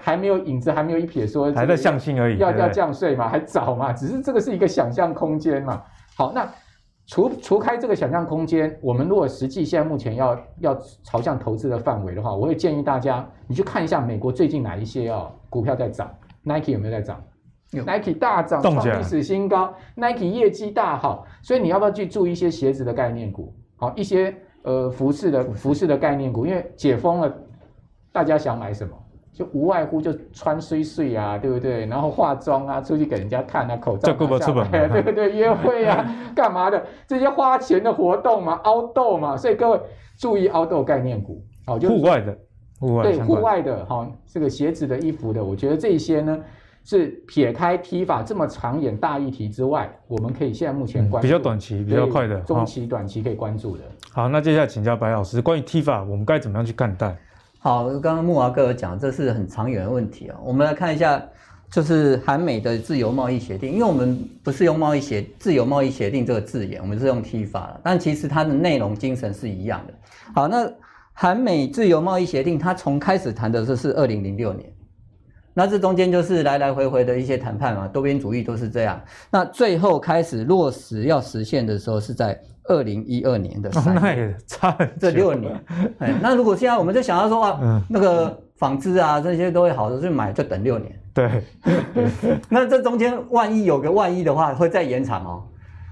[0.00, 5.82] 还没有影子，还没有一撇说还在向心而已，要要降税嘛，还早嘛，只是这个是一个想象空间嘛。
[6.16, 6.48] 好，那
[7.06, 17.22] 除除开这个想象空间，我们如果实际现在目前要要朝向投资的范围的话，我会建议大家，你去看一下美国最近哪一些哦股票在涨，Nike 有没有在涨
[17.72, 23.54] ？Nike 大涨，创历史新高，Nike 业绩大好，所以你要不要去注意一些鞋子的概念股？
[23.76, 27.34] 好，一些呃服饰的服饰的概念股，因为解封了，
[28.12, 28.96] 大家想买什么？
[29.34, 31.84] 就无外乎就穿碎碎啊，对不对？
[31.86, 34.14] 然后化妆啊，出去给人家看啊，口罩拿
[34.88, 35.34] 对不对？
[35.34, 36.80] 约会啊，干嘛的？
[37.08, 39.80] 这些花钱的活动嘛，outdoor 嘛，所以各位
[40.16, 42.38] 注意 outdoor 概念股，好，就户外的，
[42.78, 46.38] 户外对户外的，哈，这个鞋子的、衣服的，我觉得这些呢
[46.84, 53.82] 是撇开 T 法这么长远大议题之外，我们可以现在目前关注、嗯、比较短期、比较快的中期、短期可以关注的。
[54.12, 57.16] 好，那接下来请教白老师，关于 T 法，我们该怎么样去看待？
[57.64, 60.36] 好，刚刚木华哥有讲，这是很长远的问题啊。
[60.44, 61.22] 我们来看一下，
[61.70, 69.94] 就是韩美的自由贸易协定，因为我们不是用贸易协自由贸易协定这个字眼，我们是用 T 法，但其实它的内容精神是一样的。
[70.34, 70.70] 好，那
[71.14, 74.70] 韩美自由贸易协定，它从开始谈的是是二零零六年，
[75.54, 79.00] 那这中间就是来来回回的一些谈判嘛，多边主义都是这样。
[79.30, 82.38] 那最后开始落实要实现的时候是在。
[82.66, 85.52] 二零一二年的三月，那也差这六年。
[86.00, 90.98] 哎，那如果现在我们就想要说啊，嗯、那个纺织啊这些都会好的，就买就等六年。
[91.12, 91.42] 对，
[92.48, 95.42] 那这中间万一有个万一的话，会再延长哦。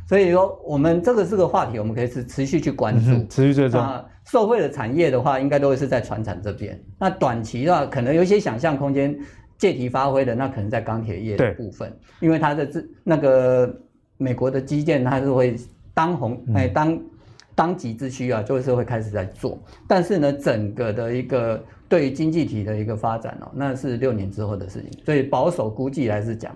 [0.09, 3.79] 所以说，我们这个是个话题，我们可以持持续去关注，嗯、持续追踪。
[3.79, 6.83] 那受惠的产业的话，应该都会是在船产这边。
[6.98, 9.14] 那短期的话，可能有一些想象空间，
[9.62, 13.72] 借题发挥的，那可能在钢铁业的部分，因为它的这那个
[14.16, 15.57] 美国的基建，它是会。
[15.94, 16.98] 当红哎，当
[17.55, 19.59] 当急之需啊，就是会开始在做。
[19.87, 24.90] 但是呢，整个的一个对于经济体的一个发展哦，那是六年之后的事情。
[25.05, 26.51] 所以保守估计来是讲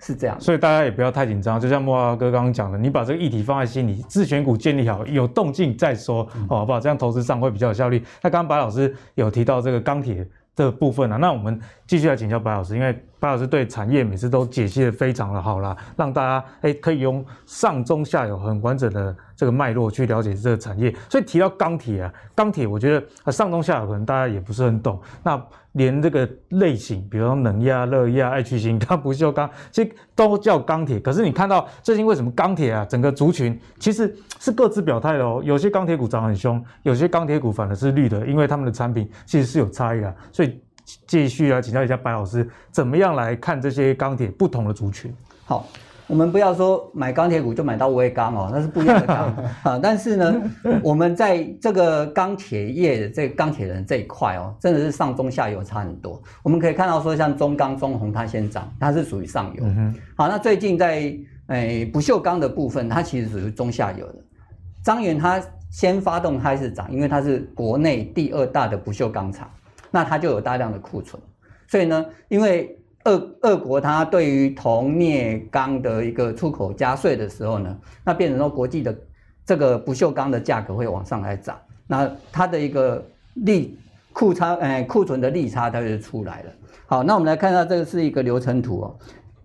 [0.00, 0.40] 是这样。
[0.40, 6.80] 所以大家也不要太紧张，就像莫阿哥刚刚讲的，你把这个议题放在心里，自选股建立好，有动静再说，好不好？
[6.80, 8.02] 这样投资上会比较有效率。
[8.22, 10.26] 那刚刚白老师有提到这个钢铁
[10.56, 13.04] 的部分啊，那我们继续来请教白老师，因为。
[13.22, 20.92] 白老师对产业每次都解析得非常的好啦，让大家诶可以用上中下游很完整的这个脉络去了解这个产业。
[21.08, 25.00] 所以提到钢铁啊，钢铁我觉得啊上中下游可能大家也不是很懂。
[25.22, 25.40] 那
[25.74, 30.98] 连这个类型，比如说能压、热压、爱屈型、钢、不锈钢，其实都叫钢铁。
[30.98, 35.40] 可是你看到最近为什么钢铁啊整个族群其实是各自表态的哦？
[35.44, 40.60] 有些钢铁股涨很凶，有些钢铁股反而是绿的，因为他们的产品其实是有差异的，所以。
[41.06, 45.14] 继续来请教一下白老师，怎么样来看这些钢铁不同的族群？
[45.44, 45.66] 好，
[46.06, 49.80] 我们不要说买钢铁股就买到威刚哦，那是不一样的钢 啊。
[49.82, 50.42] 但是呢，
[50.82, 56.20] 我们在这个钢铁业的这个钢铁人这一块哦，真的是上中下游差很多。
[56.42, 59.64] 我们可以看到说，像中钢、中红它先涨，它是属于上游。
[59.64, 61.14] 嗯、好，那最近在
[61.48, 64.16] 诶、哎、不锈钢的部分，它其实属于中下游的。
[64.82, 69.48] 彰元它先发动开始涨，因为它是国内第二大的不锈钢厂，
[69.92, 71.22] 那它就有大量的库存，
[71.68, 78.96] 所以呢，因为俄俄国它对于铜镍钢的一个出口加税的时候呢，那变成说国际的
[79.44, 83.78] 这个不锈钢的价格会往上来涨，那它的一个利
[84.12, 86.50] 库差哎库存的利差它就出来了。
[86.86, 88.96] 好，那我们来看一下这个是一个流程图哦，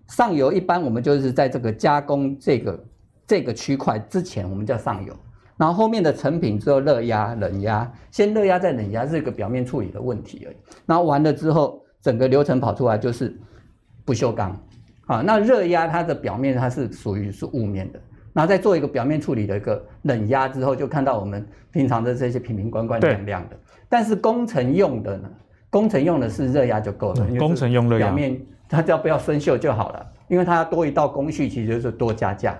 [0.08, 2.84] 上游一般我们就是在这个加工这个
[3.26, 5.14] 这个区块之前，我们叫上游。
[5.58, 10.56] 然后后面的成品之后热压、冷压，先热压再冷压，是一个表面处理的问题而已。
[10.86, 13.36] 然后完了之后，整个流程跑出来就是
[14.04, 14.56] 不锈钢，
[15.06, 18.00] 啊，那热压它的表面它是属于是雾面的，
[18.32, 23.56] 然后再做一个表面处理的一个冷压之后，就看到我们平常的这些瓶瓶罐罐亮亮的。
[23.88, 25.28] 但是工程用的呢，
[25.70, 32.56] 工程用的是热压就够了，工程用热压，表面它只要不要生锈就好了，因为它要多一道工序，其实就是多加价。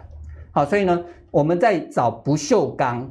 [0.58, 1.00] 好，所以呢。
[1.30, 3.06] 我们在找不锈钢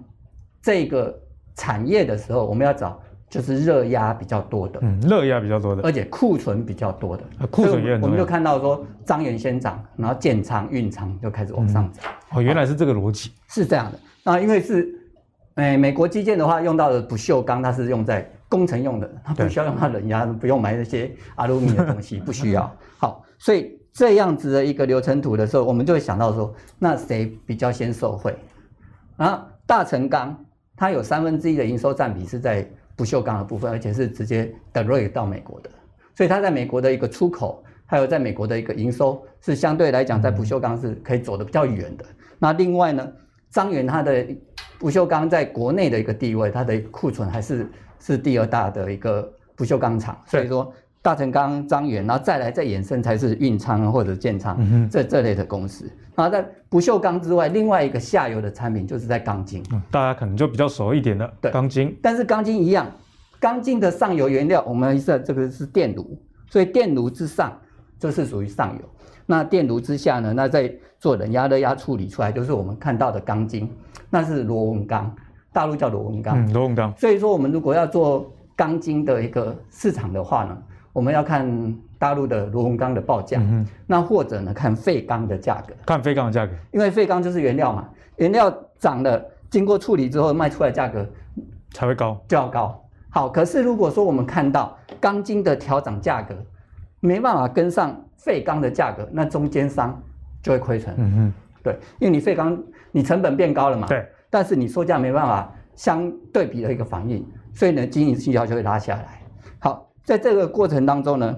[0.59, 1.15] 这个
[1.53, 8.07] 产业的时候，我们要找就是热压比较多的，嗯，热压比较多的，而且库存比较多的，库存也很多。
[8.07, 12.11] 我们就看到说，张元先涨，然后建仓、运仓就开始往上涨。
[12.31, 13.99] 哦，原来是这个逻辑，是这样的。
[14.23, 14.99] 那因为是，
[15.53, 22.75] 哎，美国基建的话，用到的不锈钢，它是用在工程用的，它不需要用它冷压，不用买那些阿鲁米的东西，不需要。
[22.97, 23.76] 好，所以。
[23.97, 28.37] 这样子的一个流程图的时候，我们就会想到说，那谁比较先受惠？
[29.15, 30.45] 然后大成钢
[30.75, 35.69] 它有三分之一的营收占比是在不锈钢的部分，而且是直接 direct 到美国的，
[36.13, 42.05] 所以它在美国的一个出口，还有在美国的一个营收是相对来讲在不锈钢是可以走得比较远的。
[42.37, 43.11] 那另外呢，
[43.49, 44.23] 张元它的
[44.77, 47.67] 不锈钢在国内的一个地位，它的库存还是
[47.99, 50.71] 是第二大的一个不锈钢厂，所以说。
[51.07, 55.89] 大成钢、张元，然后再来再衍生才是运仓或者建仓、嗯、这这类的公司。
[56.13, 59.81] 然后在不锈钢之外，另外一个下游的产品就是在钢筋、嗯。
[59.89, 61.97] 大家可能就比较熟一点的，对，钢筋。
[62.01, 62.85] 但是钢筋一样，
[63.39, 67.57] 钢筋的上游原料，我们是这个是电炉，所以电炉之上
[67.97, 68.81] 就是属于上游。
[69.25, 73.71] 那电炉之下呢，那在做冷压、热压处理出来，就是我们看到的钢筋，
[74.09, 75.15] 那是螺纹钢，
[75.53, 76.37] 大陆叫螺纹钢。
[76.37, 76.93] 嗯，螺纹钢。
[76.97, 80.57] 所以说，我们如果要做钢筋的一个市场的话呢？
[80.97, 81.45] 我们要看
[81.99, 91.07] 大陆的螺纹钢的报价，嗯、那或者呢看废钢的价格，看废钢的价格，因为废钢就是原料嘛，原料涨了，经过处理之后卖出来价格
[91.71, 92.83] 才会高，就要高。
[93.11, 96.33] 好，可是如果说我们看到钢筋的调涨价格
[96.99, 100.01] 没办法跟上废钢的价格，那中间商
[100.41, 100.95] 就会亏损。
[100.97, 102.57] 嗯嗯，对，因为你废钢
[102.91, 107.23] 你成本变高了嘛，对，但是你售价没办法相对比的一个反应，
[107.53, 109.16] 所以呢经营绩效就会拉下来。
[110.07, 110.17] 好。
[110.17, 111.37] 在这个过程当中呢，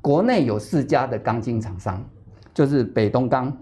[0.00, 2.04] 国内有四家的钢筋厂商，
[2.52, 3.56] 就是北东钢，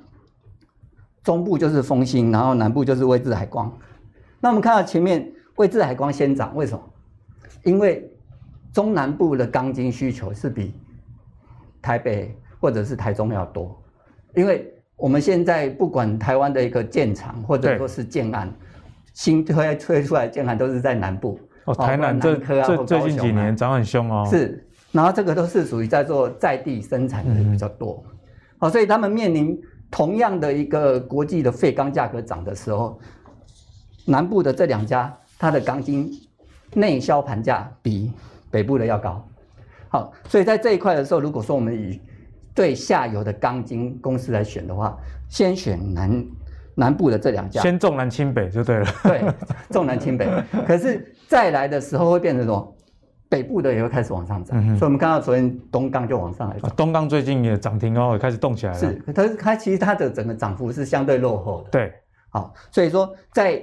[1.23, 3.73] 中部就是丰兴，然后南部就是威致海光。
[4.41, 6.83] 那我们看到前面威致海光先涨，为什么？
[7.65, 8.11] 因为
[8.73, 10.75] 中南部的钢筋需求是比
[11.81, 13.79] 台北或者是台中要多，
[14.35, 18.53] 因为我们现在不管台湾的一个建厂或者说是建案，
[19.13, 21.39] 新推推出来建案都是在南部。
[21.65, 24.27] 哦，台南这这最近几年涨很凶哦。
[24.31, 28.05] 是，然后这个都是属于在做在地生产的比较多，
[28.59, 29.59] 好、嗯，所以他们面临
[29.91, 33.01] 同样的一个国际的废钢价格涨的时候，
[34.05, 36.11] 南部的这两家它的钢筋
[36.75, 38.13] 内销盘价比
[38.51, 39.27] 北部的要高。
[39.89, 42.01] 好，所以在这一块的时候，如果说我们以
[42.55, 44.97] 对下游的钢筋公司来选的话，
[45.29, 46.27] 先选南
[46.75, 48.87] 南部的这两家，先重南轻北就对了。
[49.03, 49.25] 对，
[49.71, 50.29] 重南轻北，
[50.67, 51.14] 可是。
[51.29, 52.71] 再来的时候会变成什么？
[53.27, 56.57] 北部的也会开始往上涨，嗯、所以我们看到昨天东钢就往上来。
[56.77, 58.79] 东钢最近也涨停哦，也开始动起来了。
[58.79, 61.71] 是，它它其实它的整个涨幅是相对落后的。
[61.71, 61.93] 对，
[62.29, 63.61] 好，所以说在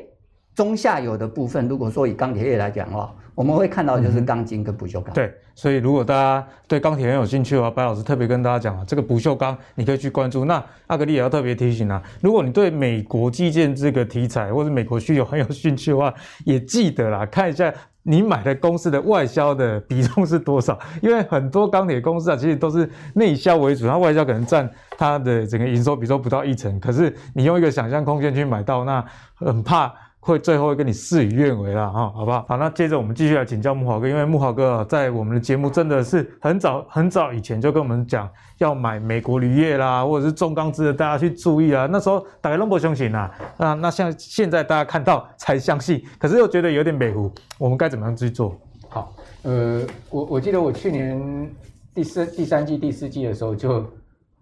[0.54, 5.14] 中下游的部分，如果说以钢铁业来讲的话，我们会看到就是钢筋跟不锈钢。
[5.14, 10.46] 对，所以如果大家对钢铁很有兴趣的话，白老师特别跟大家讲啊，这个不锈钢你可以去关注。
[10.46, 16.14] 那阿格力也要特别提醒啊，如果你对美国基建这个题材或者美国需求很有兴趣的话，
[16.46, 17.74] 也记得啦，看一下。
[18.04, 20.76] 你买的公司的外销的比重是多少？
[21.04, 24.68] 因为很多钢铁公司啊，其实都是内销为主，它外销可能占
[24.98, 26.80] 它的整个营收比重不到一成。
[26.80, 29.06] 可是你用一个想象空间去买到，那
[29.36, 29.94] 很怕
[30.24, 32.46] 会最后会跟你事与愿违了哈，好不好？
[32.48, 41.88] 好，那接着我们继续来请教木华哥，因为木华哥在我们的节目真的是很早很早以前就跟我们讲要买美国铝业啦，或者是重钢制的，大家去注意啊。
[41.92, 48.56] 那时候大家那么相信啊，那那像现在大家看到才相信，可是又觉得有点美糊，我们该怎么样去做？
[48.90, 51.52] 好，呃，我我记得我去年
[51.96, 53.84] 第四、第三季、第四季的时候就。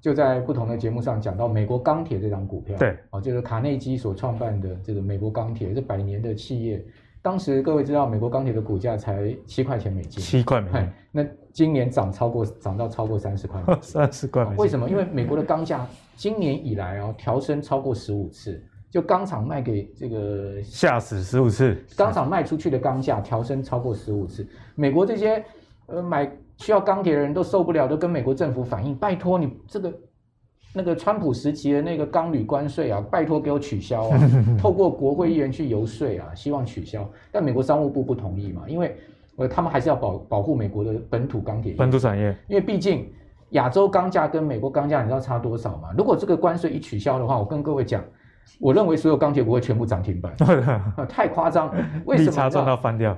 [0.01, 6.83] 就在不同的节目上讲到美国钢铁这张股票，对，啊，就是卡内基所创办的这个美国钢铁，这百年的企业。
[7.21, 10.89] 当时各位知道，美国钢铁的股价才七块钱美金，七块美金。
[11.11, 14.45] 那今年涨超过，涨到超过三十块， 三十块。
[14.57, 14.89] 为什么？
[14.89, 15.85] 因为美国的钢价
[16.15, 25.43] 今年以来哦，调升超过十五次，就钢厂卖给这个吓死十五次，钢厂卖出去的钢价调升超过十五次，美国这些
[25.87, 26.31] 呃买。
[26.59, 29.93] 需要钢铁的人都受不了，都跟美国政府反映，拜托你这个
[30.73, 34.19] 那个川普时期的那个钢铝关税啊，拜托给我取消啊！
[34.59, 38.95] 透过国会议员去游说啊，希望取消，但美国商务部不同意嘛，因为
[39.37, 43.09] 呃他们还是要保保护美国的本土钢铁，本土产业，因为毕竟
[43.51, 45.89] 亚洲钢价跟美国钢价你知道差多少吗？
[45.97, 48.03] 如果这个关税一取消的话，我跟各位讲。
[48.59, 50.33] 我认为所有钢铁股会全部涨停板，
[51.07, 51.73] 太夸张。
[52.05, 52.29] 为什么？
[52.29, 53.17] 利差赚到翻掉。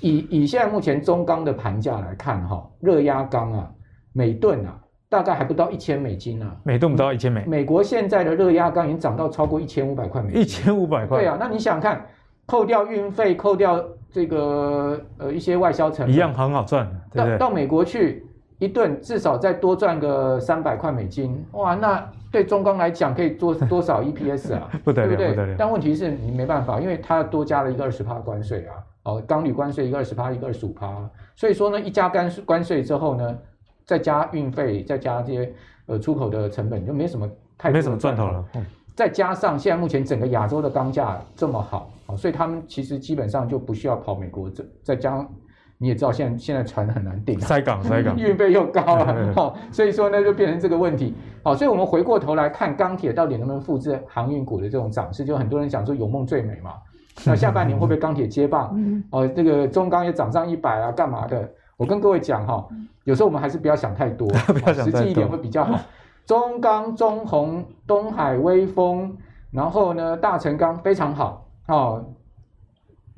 [0.00, 3.70] 以以现在目前中钢的盘价来看，哈，热压钢啊，
[4.12, 6.56] 每吨啊，大概还不到一千美金啊。
[6.64, 7.44] 每吨不到一千美。
[7.46, 10.40] 美国现在的热压钢已经涨到超过一千五百块美金。
[10.40, 11.18] 一千五百块。
[11.18, 12.04] 对啊，那你想看，
[12.46, 16.88] 扣掉运费，扣掉这个呃一些外销成本，一样很好赚。
[17.12, 18.26] 对对到到美国去。
[18.60, 24.68] 一吨至少再多赚个三百块美金，哇，那对中钢来讲可以做多少 EPS 啊？
[24.82, 25.54] 不得了，对不得了。
[25.56, 28.74] 但问题是你没办法，因为它多加了一个二十趴关税啊，
[29.04, 33.38] 哦，钢铝关税一个二十趴，一个二十五趴，所以说呢，一加关税关税之后呢，
[33.86, 35.54] 再加运费，再加这些
[35.86, 38.44] 呃出口的成本，就没什么太没什么赚头了。
[38.56, 38.66] 嗯。
[38.96, 45.32] 再加上现在目前整个亚洲的钢价这么好，哦，所以他们其实基本上就不需要跑美国，再再加上。
[45.76, 51.12] 你也知道现在现在船很难订，塞港塞港， 运费又高了，好，所以说呢就变成这个问题，
[51.44, 56.76] 好，所以我们回过头来看钢铁到底能不能复制航运股的这种涨势，就很多人讲说有梦最美嘛，
[57.26, 58.74] 那下半年会不会钢铁接棒？
[59.10, 61.46] 哦，这个中钢也涨上一百啊，干嘛的？
[61.76, 62.66] 我跟各位讲哈，
[63.04, 65.78] 有时候我们还是不要想太多， 不要想太多，实际一点会比较好。
[66.24, 69.14] 中钢、中红、东海、威风，
[69.50, 72.06] 然后呢大成钢非常好，哦，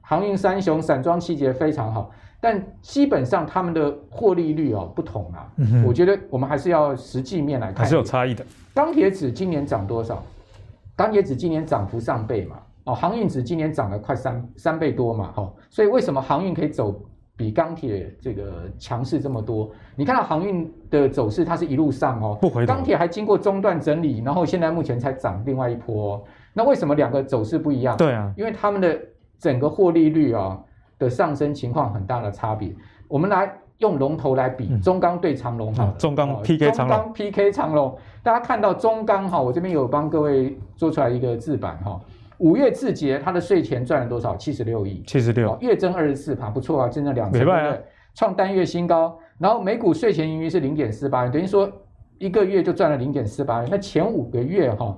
[0.01, 2.11] 航运三雄、散装七节非常好。
[2.47, 8.47] 但基本上他们的获利率哦不同啊，嗯，我觉得我们还是要实际面来看，还是有差异的。
[8.72, 10.22] 钢铁指今年涨多少？
[10.94, 16.94] 钢铁指今年涨幅上倍嘛，哦，航运指今年涨了快三三倍多嘛，哦，所以为什么航运可以走
[17.36, 19.68] 比钢铁这个强势这么多？
[19.97, 22.72] 你看到航运的走势，它是一路上哦，不回头。
[22.72, 26.22] 钢铁还经过中断整理，然后现在目前才涨另外一波，哦。
[26.55, 27.97] 那为什么两个走势不一样？
[27.97, 28.97] 对啊，因为他们的
[29.36, 30.62] 整个获利率啊，哦。
[30.99, 32.74] 的上升情况很大的差别，
[33.09, 42.01] 我们来用龙头来比，中钢对长荣哈，中钢 PK 长荣，中钢 PK 长荣，大家看到中钢哈，我这边有帮各位做出来一个字板哈，
[42.38, 44.34] 五月字节它的税前赚了多少？
[44.36, 47.84] 七十六亿，七十六，月增二十四趴，不错啊，增了两成，对不对？
[48.14, 51.70] 创单月新高，然后每股税前盈余是零点四八元，等于说
[52.18, 54.97] 一个月就赚了零点四八元，那前五个月哈。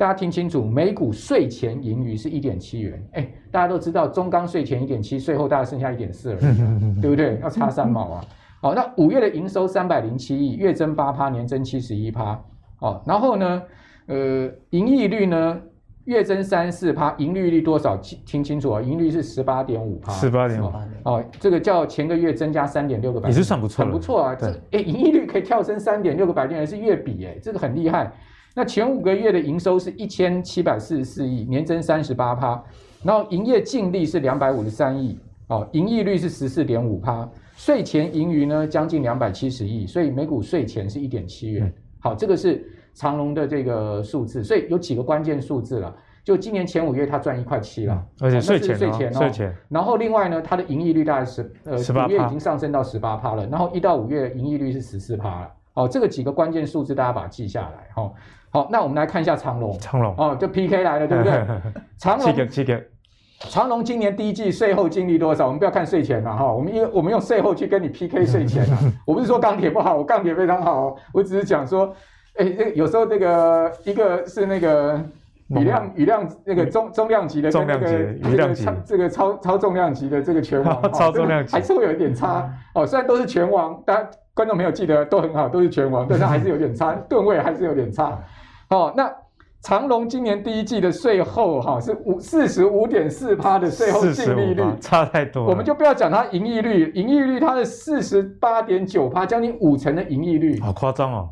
[0.00, 3.06] 大家听清楚，每股税前盈余是一点七元。
[3.12, 6.40] 哎，大家都知道，中钢税前一点七，税后大概剩下一点四而已，
[7.02, 7.38] 对不对？
[7.42, 8.24] 要差三毛啊。
[8.62, 12.42] 好，那五月的营收三百零七亿，月增八趴，年增七十一趴。
[12.78, 13.62] 哦，然后呢，
[14.06, 15.60] 呃，盈利率呢，
[16.06, 17.94] 月增三四趴，盈利率多少？
[17.98, 20.10] 听清楚啊，盈利率是十八点五趴。
[20.12, 20.72] 十八点五。
[21.04, 24.34] 哦，这个叫前个月增加三点六个百分点，也是算不错，很不错啊。
[24.34, 28.10] 这哎，盈利率可以跳升三点六个百分点，是月比哎，这个很厉害。
[28.54, 32.62] 那前五个月的营收是一千七百四十四亿，年增三十八趴，
[33.04, 41.72] 然后营业净利是两百五十三亿，哦，盈利率是十四点五趴，税前盈余呢将近两百七十亿，所以每股税前是一点七元。
[42.00, 45.94] 好，这个是长隆的这个数字，所以有几个关键数字了，
[46.24, 58.12] 就今年前五月它赚一块七了，而且税前税前哦，税前，然后另外呢，它的盈利率大概是呃五月已经上升到十八趴了，然后一到五月盈利率是十四趴了，哦，这个几个关键数字大家把它记下来，哈。
[58.50, 59.76] 好，那我们来看一下长隆。
[59.78, 61.32] 长隆哦，就 PK 来了，对不对？
[61.98, 62.48] 长荣，
[63.48, 65.46] 长隆今年第一季税后净利多少？
[65.46, 68.78] 我们不要看税前了哈，我们用我们用税后去跟你 PK 税前啊。
[69.06, 71.94] 我不是说钢铁不好，我钢铁非常好，我只是讲说，
[72.36, 75.00] 哎，这有时候这个一个是那个
[75.48, 77.86] 羽量羽量那个中中量级的跟那个
[78.22, 82.86] 这个超这个超超重量级的这个拳王， 超重量级还是会有一点差哦。
[82.86, 84.06] 虽然都是拳王，但
[84.40, 88.18] 观众朋友记得都很好，都是拳王， 但是还是有点差，吨位还是有点差。
[88.70, 89.14] 哦，那
[89.60, 95.44] 长隆今年第一季的税后哈是五四十五点四趴的税后净利率，差太多。
[95.44, 101.28] 我们就不要讲它盈利率，盈利率它的四十八点九趴，将近五成的盈利率，好夸张哦。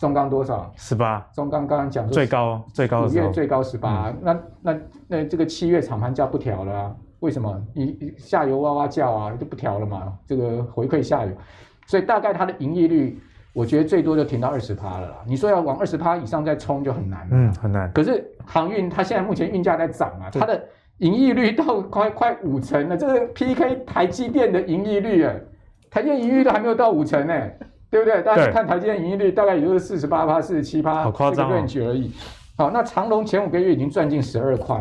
[0.00, 0.68] 中钢多少？
[0.74, 1.24] 十八。
[1.32, 4.18] 中钢刚刚讲最高最高五月最高十八、嗯。
[4.20, 6.96] 那那那这个七月厂盘价不调了啊？
[7.20, 7.56] 为什么？
[7.72, 10.12] 你下游哇哇叫啊，就不调了嘛？
[10.26, 11.32] 这个回馈下游，
[11.88, 13.18] 所以大概它的盈利率。
[13.54, 15.16] 我觉得最多就停到二十趴了啦。
[15.26, 17.90] 你说要往二十趴以上再冲就很难了，嗯，很难。
[17.92, 20.62] 可是航运它现在目前运价在涨啊，它的
[20.98, 25.40] 盈利率到快 快五成了，这个 PK 台积电的盈利率，哎，
[25.90, 27.34] 台积电盈利率都还没有到五成呢，
[27.90, 28.22] 对不对？
[28.22, 32.12] 大家看台积电盈利率大概也就是四十八趴、四十七趴，好夸张，而已。
[32.56, 34.76] 好，那长隆前五个月已经赚进十二块，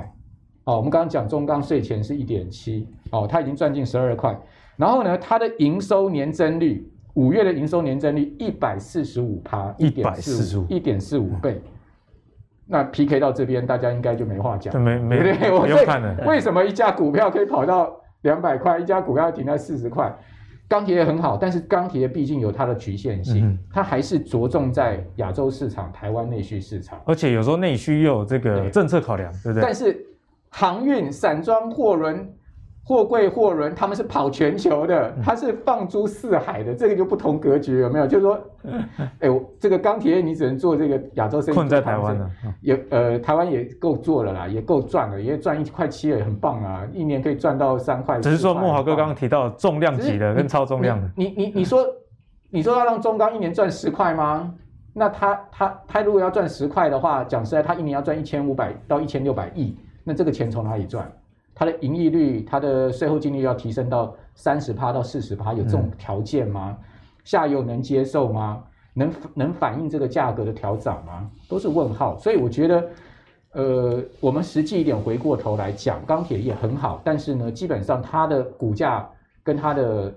[0.65, 4.37] 哦，我们刚刚讲中钢税前是一点七，哦，它已经赚进十二块，
[4.75, 6.87] 然后呢，它的营收年增率。
[7.17, 11.59] 五月的营收年增率一百四十五趴，一点四五，一点四五倍。
[12.67, 20.15] 那 PK 到这边，大家应该就没话讲，没没对对，我这为什么一家股票可以跑到两百块，一家股票停在四十块？
[20.67, 29.63] 钢铁也很好，但是钢铁毕竟有它的局限性，嗯、它还是着重在亚洲市场、台湾内需市场，而且有时候内需又有这个政策考量，对，对不对？
[29.63, 30.05] 但是
[30.49, 32.31] 航运、散装货轮。
[32.87, 38.07] 货柜货轮他们是跑全球的，它是放诸四海的，这个就不同格局，有没有？
[38.07, 38.39] 就是说，
[39.19, 42.31] 哎，我这个钢铁业你只能做这个亚洲生意，困在台湾了，
[42.61, 48.21] 也呃，台湾也够做了啦，也够赚了，也赚一块七也，很棒啊，一年可以赚到三块。
[48.21, 51.85] 只是说慕豪哥刚刚提到重量级的跟超重量的，你你你，你说
[52.49, 54.53] 你说要让中钢一年赚十块吗？
[54.93, 61.05] 那他他他如果要赚十块的话，讲实在，他一年要赚一千五百到一千六百亿，那这个钱从哪里赚？
[61.59, 66.77] 它的盈利率，它的税后净利率要提升到三十趴到四十趴，有这种条件吗？
[67.23, 68.63] 下游能接受吗？
[68.93, 71.27] 能能反映这个价格的调涨吗？
[71.49, 72.15] 都是问号。
[72.19, 72.89] 所以我觉得，
[73.53, 79.09] 呃，我们实际一点回过头来讲，钢铁业很好，但是呢，基本上它的股价
[79.41, 80.13] 跟它的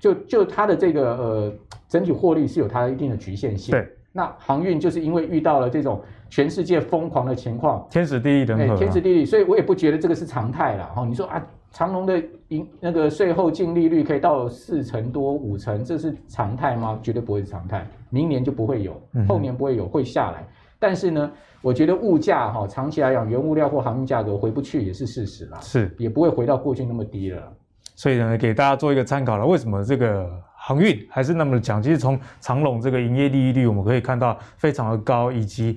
[0.00, 1.52] 就就它的这个呃
[1.88, 3.70] 整体获利是有它一定的局限性。
[3.70, 3.88] 对。
[4.12, 11.04] 那航运就是因为遇到了这种全世界疯狂的情况，天时地利人和，天时地利，所以我也不觉得这个是常态了哈。
[11.06, 16.98] 你说啊，长隆的盈那个税后净利率可以到四成多五成，这是常态吗？
[17.02, 20.46] 绝对不会是常态，明年就不会有，后年不会有，会下来。
[20.78, 21.32] 但是呢，
[21.62, 27.42] 我觉得物价哈，长期来讲，原物料或航运价格回不去也是事实啦，是也不会回到过去那么低了。
[27.94, 30.30] 所以呢，给大家做一个参考了，为什么这个？
[30.64, 35.76] 航运还是那么的强，其实从长隆这个营业利率我们可以看到非常的高，以及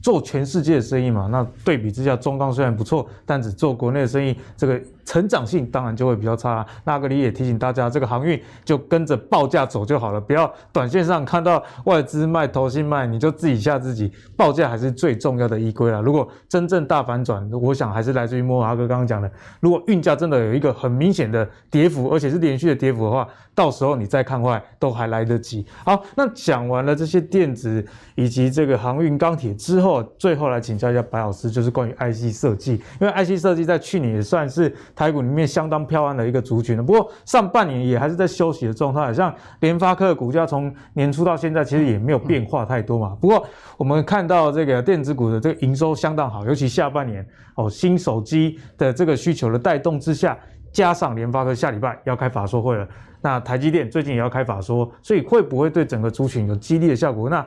[0.00, 4.80] 做全世界的生意嘛，那对比之下，中钢虽然不错，但只做国内的生意，这个。
[5.04, 6.64] 成长性当然就会比较差。
[6.84, 14.10] 那个你也提醒大家，这个航运就跟着报价走就好了，不要短线上看到外资卖、投信卖，你就自己吓自己。
[14.36, 16.00] 报价还是最重要的依归啦。
[16.00, 23.26] 如果真正大反转，我想还是来自于慕驊哥刚刚讲的，如果运价真的有一个很明显的跌幅，而且是连续的跌幅的话，
[23.56, 25.66] 到时候你再看坏都还来得及。
[25.84, 34.72] 好，那讲完了这些电子以及这个航运钢铁之后，最后来请教一下白老师，就是关于 IC 设计，因为 IC 设计在去年也算是。
[34.94, 39.12] 台股里面相当漂亮的一个族群了，不过上半年也还是在休息的状态。
[39.12, 43.16] 像联发科的股价从年初到现在其实也没有变化太多嘛。
[43.20, 43.44] 不过
[43.76, 50.38] 我们看到这个电子股的这个营收相当好，尤其下半年哦，新手机的这个需求的带动之下，
[50.72, 52.86] 加上联发科下礼拜要开法说会了，
[53.20, 57.28] 那台积电最近也要开法说，所以会不会对整个族群有激励的效果？
[57.28, 57.44] 那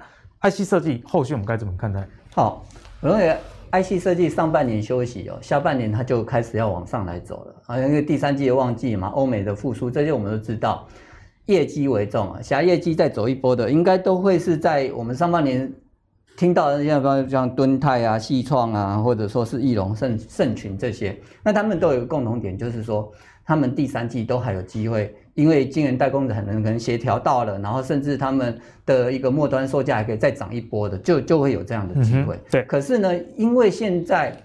[0.49, 2.07] IC 设计后续我们该怎么看待？
[2.33, 2.65] 好，
[3.01, 3.37] 我认为。
[3.71, 10.87] IC 设计上半年休息哦，下半年它就开始要往上来走了好像，因为第三季的旺季嘛，欧美的复苏，这些我们都知道，
[11.47, 15.69] 业绩为重啊，下业绩再走一波的，应该都会是在我们上半年
[16.37, 23.11] 听到的像像敦泰啊、西创啊，或者说是翼龙、盛盛群这些，那他们都有个共同点，就是说
[23.43, 25.13] 他们第三季都还有机会。
[25.36, 32.39] 因为晶圆代工可能可能协调到了，然后甚至他们的一个末端售价还可以再涨一波的，就就会有这样的机会。
[32.49, 32.63] 对。
[32.63, 34.36] 可是呢，因为现在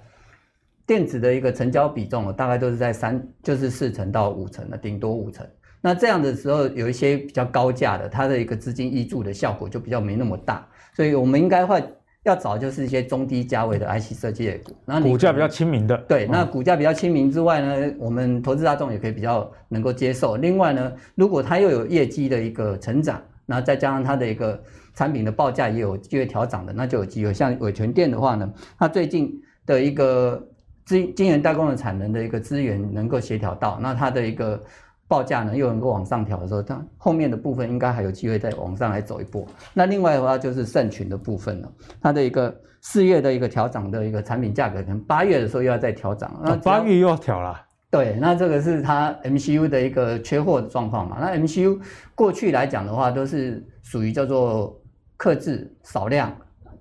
[0.86, 5.46] 电子的一个成交比重大概都是在三，就是四成到五成的，顶多五成。
[5.80, 11.82] 那这样的时候，有一些比较高价的，它的一个资金挹注的效果就比较没那么大，所以我们应该会。
[12.24, 15.96] 要找就是一些中低价位的 IC 设计类股，然后股价比较亲民的。
[16.06, 20.36] 对，那股价比较亲民之外呢，我们投资大众也可以比较能够接受。
[20.36, 24.62] 另外呢，如果它又有业绩的一个成长，那再加上它的一个
[24.94, 27.32] 产品的报价也有机会调涨的，那就有机会。
[27.32, 29.32] 像伟诠电的话呢，它最近
[29.64, 30.46] 的一个
[30.84, 34.62] 晶晶圆代工的产能的一个资源能够协调到，那它的一个
[35.10, 39.44] 报价呢又能够往上调的时候，它后面的部分应该还有机会再往上来走一波。
[39.74, 46.40] 那另外的话就是盛群的部分了，它的一个四月的一个调涨的一个产品价格，可能八月的时候又要再调涨。
[46.44, 47.60] 那八月又要调了。
[47.90, 51.16] 对，那这个是它 MCU 的一个缺货的状况嘛？
[51.20, 51.80] 那 MCU
[52.14, 54.80] 过去来讲的话，都是属于叫做
[55.16, 56.32] 克制少量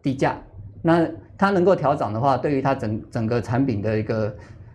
[0.04, 0.38] 低价。
[0.84, 1.04] 那
[1.36, 4.32] 它能够调涨的话，对于它整整个产品的一个。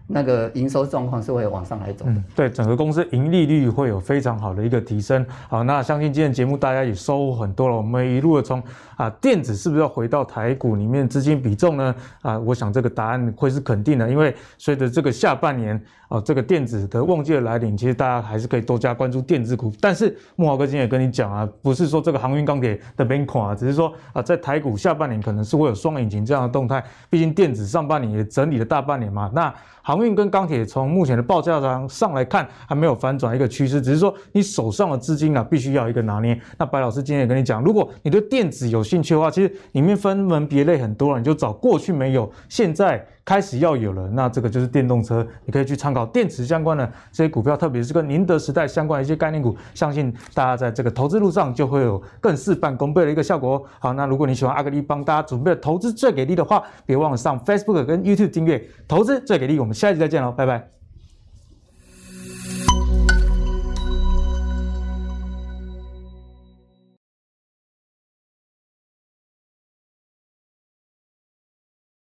[0.06, 5.24] 那个营收状况是会往上来走的，嗯，对，整个公司盈利率会有非常好的一个提升。
[5.48, 7.76] 好，那相信今天节目大家也收获很多了。
[7.76, 8.62] 我们一路的从
[8.96, 11.94] 啊电子是不是要回到台股里面资金比重呢？
[12.20, 19.72] 啊，我想这个答案会是肯定的，因为随着这个下半年啊这个电子的旺季的来临，其实大家还是可以多加关注电子股。
[19.80, 26.84] 但是慕驊哥今天也跟你讲啊，不是说这个航运钢铁的边垮啊，只是说啊在台股下半年可能是会有双引擎这样的动态。
[27.08, 29.54] 毕竟电子上半年也整理了大半年嘛，那。
[29.84, 36.40] 航运跟钢铁从目前的报价上上来看，还没有反转一个趋势，只是说你手上的资金啊，必须要一个拿捏。
[36.56, 44.08] 那白老师今天也跟你讲，如果你对电子有兴趣的话，其实里面分门别类很多了，你就找过去没有，现在开始要有了。
[44.08, 53.62] 那这个就是电动车，你可以去参考电池相关的这些股票，特别是跟宁德时代相关的一些概念股，相信大家在这个投资路上就会有更事半功倍的一个效果。
[53.78, 59.58] 好，那如果你喜欢阿格力帮大家准备的投资最给力的话，别忘了上 Facebook 跟 YouTube 订阅投资最给力。
[59.58, 59.74] 我们。
[59.74, 60.73] 下一期再见喽，拜拜。